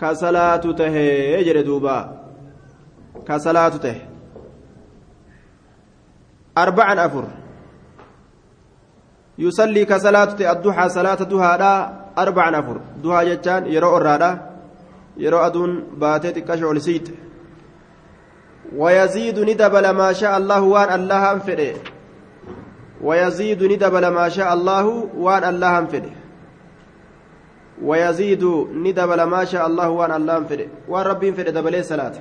كصلاة 0.00 0.64
ته 0.78 0.94
يجري 1.38 1.62
دوبا. 1.62 1.98
كصلاة 3.22 3.74
ته. 3.78 3.96
أربعا 6.62 7.06
أفر 7.06 7.24
يصلي 9.38 9.84
كصلاة 9.84 10.52
الضحى 10.52 10.88
صلاة 10.88 11.14
دهادا 11.14 11.74
arba'an 12.18 12.54
afur 12.60 12.78
duhaa 13.02 13.24
jechaan 13.30 13.66
yeroo 13.74 13.94
orraadha 13.98 14.30
yeroo 15.24 15.42
aduun 15.48 15.72
baatee 16.02 16.32
xiqqasha 16.36 16.66
ol 16.72 16.80
siite 16.88 17.12
wayaziidu 18.80 19.44
ni 19.48 19.54
dabala 19.62 19.92
maa 20.00 20.12
shaa 20.20 20.34
allahu 20.40 20.72
waan 20.74 20.90
allahan 20.98 21.40
fedhe 21.48 21.68
wayaziidu 23.08 23.68
ni 23.72 23.76
dabala 23.84 24.10
maa 24.18 24.28
shaa 24.36 24.50
allahu 24.56 24.94
waan 25.26 25.44
allahan 25.52 25.86
fedhe 25.92 26.12
wayaziidu 27.88 28.52
ni 28.84 28.92
dabala 29.00 29.26
maa 29.34 29.44
shaa 29.52 29.64
allahu 29.70 29.98
waan 29.98 30.12
allahan 30.18 30.46
fedhe 30.50 30.66
waan 30.94 31.06
rabbiin 31.10 31.34
fedhe 31.38 31.52
dabalee 31.58 31.84
salaata 31.90 32.20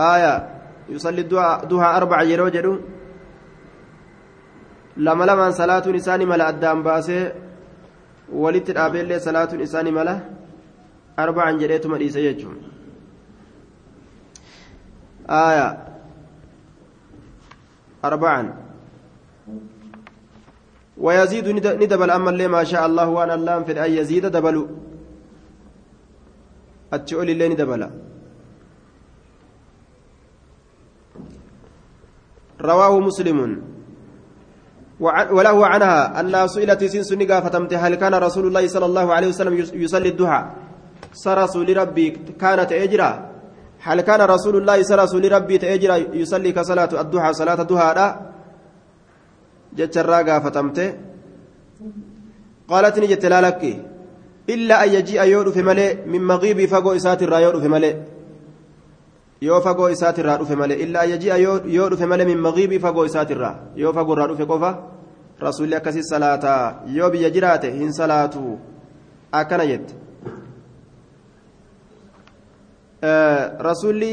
haya 0.00 0.34
duhaa 1.70 1.92
arbaca 1.98 2.24
yeroo 2.32 2.50
jedhu 2.56 2.72
lama 5.06 5.26
lamaan 5.30 5.52
salaatuun 5.60 5.96
isaanii 6.00 6.30
mala 6.32 6.44
addaan 6.52 6.82
baasee 6.88 7.24
walitti 8.42 8.72
dhaabeellee 8.78 9.20
salaatuun 9.26 9.60
isaanii 9.66 9.94
mala 9.98 10.14
arba'an 11.24 11.60
jedheetuma 11.62 12.00
dhiise 12.02 12.20
jechuun 12.26 12.58
aya 15.44 15.68
arba'an 18.10 18.46
ويزيد 21.06 21.46
ندبل 21.82 22.10
أما 22.10 22.30
اللي 22.30 22.46
ما 22.48 22.62
شاء 22.64 22.84
الله 22.86 23.08
وأنا 23.08 23.34
اللام 23.34 23.64
في 23.64 23.72
أن 23.84 23.90
يزيد 23.98 24.26
دبلوا 24.36 24.66
أتشؤل 26.92 27.30
اللي 27.30 27.48
ندبل 27.48 27.82
رواه 32.60 33.00
مسلم. 33.00 33.38
وله 35.36 35.66
عنها 35.66 36.20
أنها 36.20 36.46
سئلت 36.46 36.84
سنس 36.84 37.12
فتمت 37.14 37.74
هل 37.74 37.94
كان 37.94 38.14
رسول 38.14 38.46
الله 38.46 38.68
صلى 38.68 38.86
الله 38.86 39.06
عليه 39.14 39.28
وسلم 39.28 39.54
يصلي 39.74 40.08
الضحى؟ 40.08 40.42
سرسول 41.12 41.76
ربي 41.76 42.06
كانت 42.40 42.72
أجرا. 42.72 43.10
هل 43.80 44.00
كان 44.00 44.20
رسول 44.20 44.56
الله 44.56 44.82
سرسول 44.82 45.32
ربي 45.32 45.58
تأجرا 45.58 45.96
يصلي 45.96 46.52
كصلاة 46.52 47.00
الضحى 47.00 47.32
صلاة 47.32 47.60
الضحى 47.64 47.94
لا؟ 47.96 48.06
جت 49.76 49.96
الراقة 49.98 50.38
فتمت 50.44 50.78
قالت 52.68 52.98
نجت 52.98 53.24
لا 53.26 53.40
لك 53.40 53.62
illaa 54.54 54.82
an 54.84 54.90
yaji'a 54.96 55.24
yoo 55.32 55.44
dhufe 55.44 55.62
malee 55.62 55.90
min 56.12 56.22
maqiibii 56.30 56.68
fagoo 56.72 56.94
isaatirraa 57.00 57.40
yoo 57.44 57.52
dhufe 57.56 57.68
malee 57.74 57.94
yoo 59.40 59.60
fagoo 59.60 59.88
isaatirraa 59.96 60.38
dhufe 60.38 60.56
malee 60.56 60.78
illaa 60.84 61.04
yaji'a 61.12 61.36
yoo 61.76 61.88
dhufe 61.90 62.06
malee 62.06 62.26
min 62.30 62.38
maqiibii 62.46 62.80
fagoo 62.86 63.04
isaatirraa 63.10 63.54
yoo 63.82 63.92
fagoorraa 63.92 64.28
dhufe 64.32 64.46
qofa 64.52 64.70
rasuulli 65.46 65.74
akkasii 65.80 66.02
salaataa 66.12 66.82
yoo 66.96 67.10
biyya 67.10 67.30
jiraate 67.36 67.70
hin 67.78 67.92
salaatu 68.00 68.58
akkana 69.32 69.66
jette 69.70 69.94
rasuulli 73.68 74.12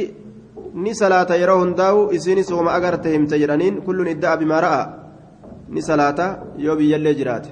ni 0.74 0.96
salaata 0.96 1.36
yeroo 1.42 1.60
hundaa'u 1.60 2.10
isiinis 2.20 2.52
wama 2.52 2.74
agarte 2.80 3.12
himte 3.12 3.40
jedhaniin 3.44 3.82
kulluun 3.82 4.14
idda'a 4.16 4.38
bimaa 4.38 4.82
ni 5.68 5.82
salaata 5.82 6.28
yoo 6.58 6.76
biyyallee 6.76 7.14
jiraate 7.22 7.50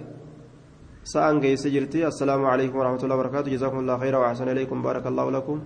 sa'an 1.04 1.40
geesse 1.42 1.70
jirti 1.72 2.06
assalaamu 2.06 2.48
alaikum 2.48 2.80
warahmatullahi 2.80 3.20
wabarakaatu 3.20 3.50
jazakum 3.50 3.80
allah 3.80 4.00
khayra 4.00 4.20
wa 4.20 4.30
ahsana 4.30 4.52
ilaykum 4.52 4.82
baaraka 4.82 5.10
allahu 5.10 5.32
lakum 5.38 5.60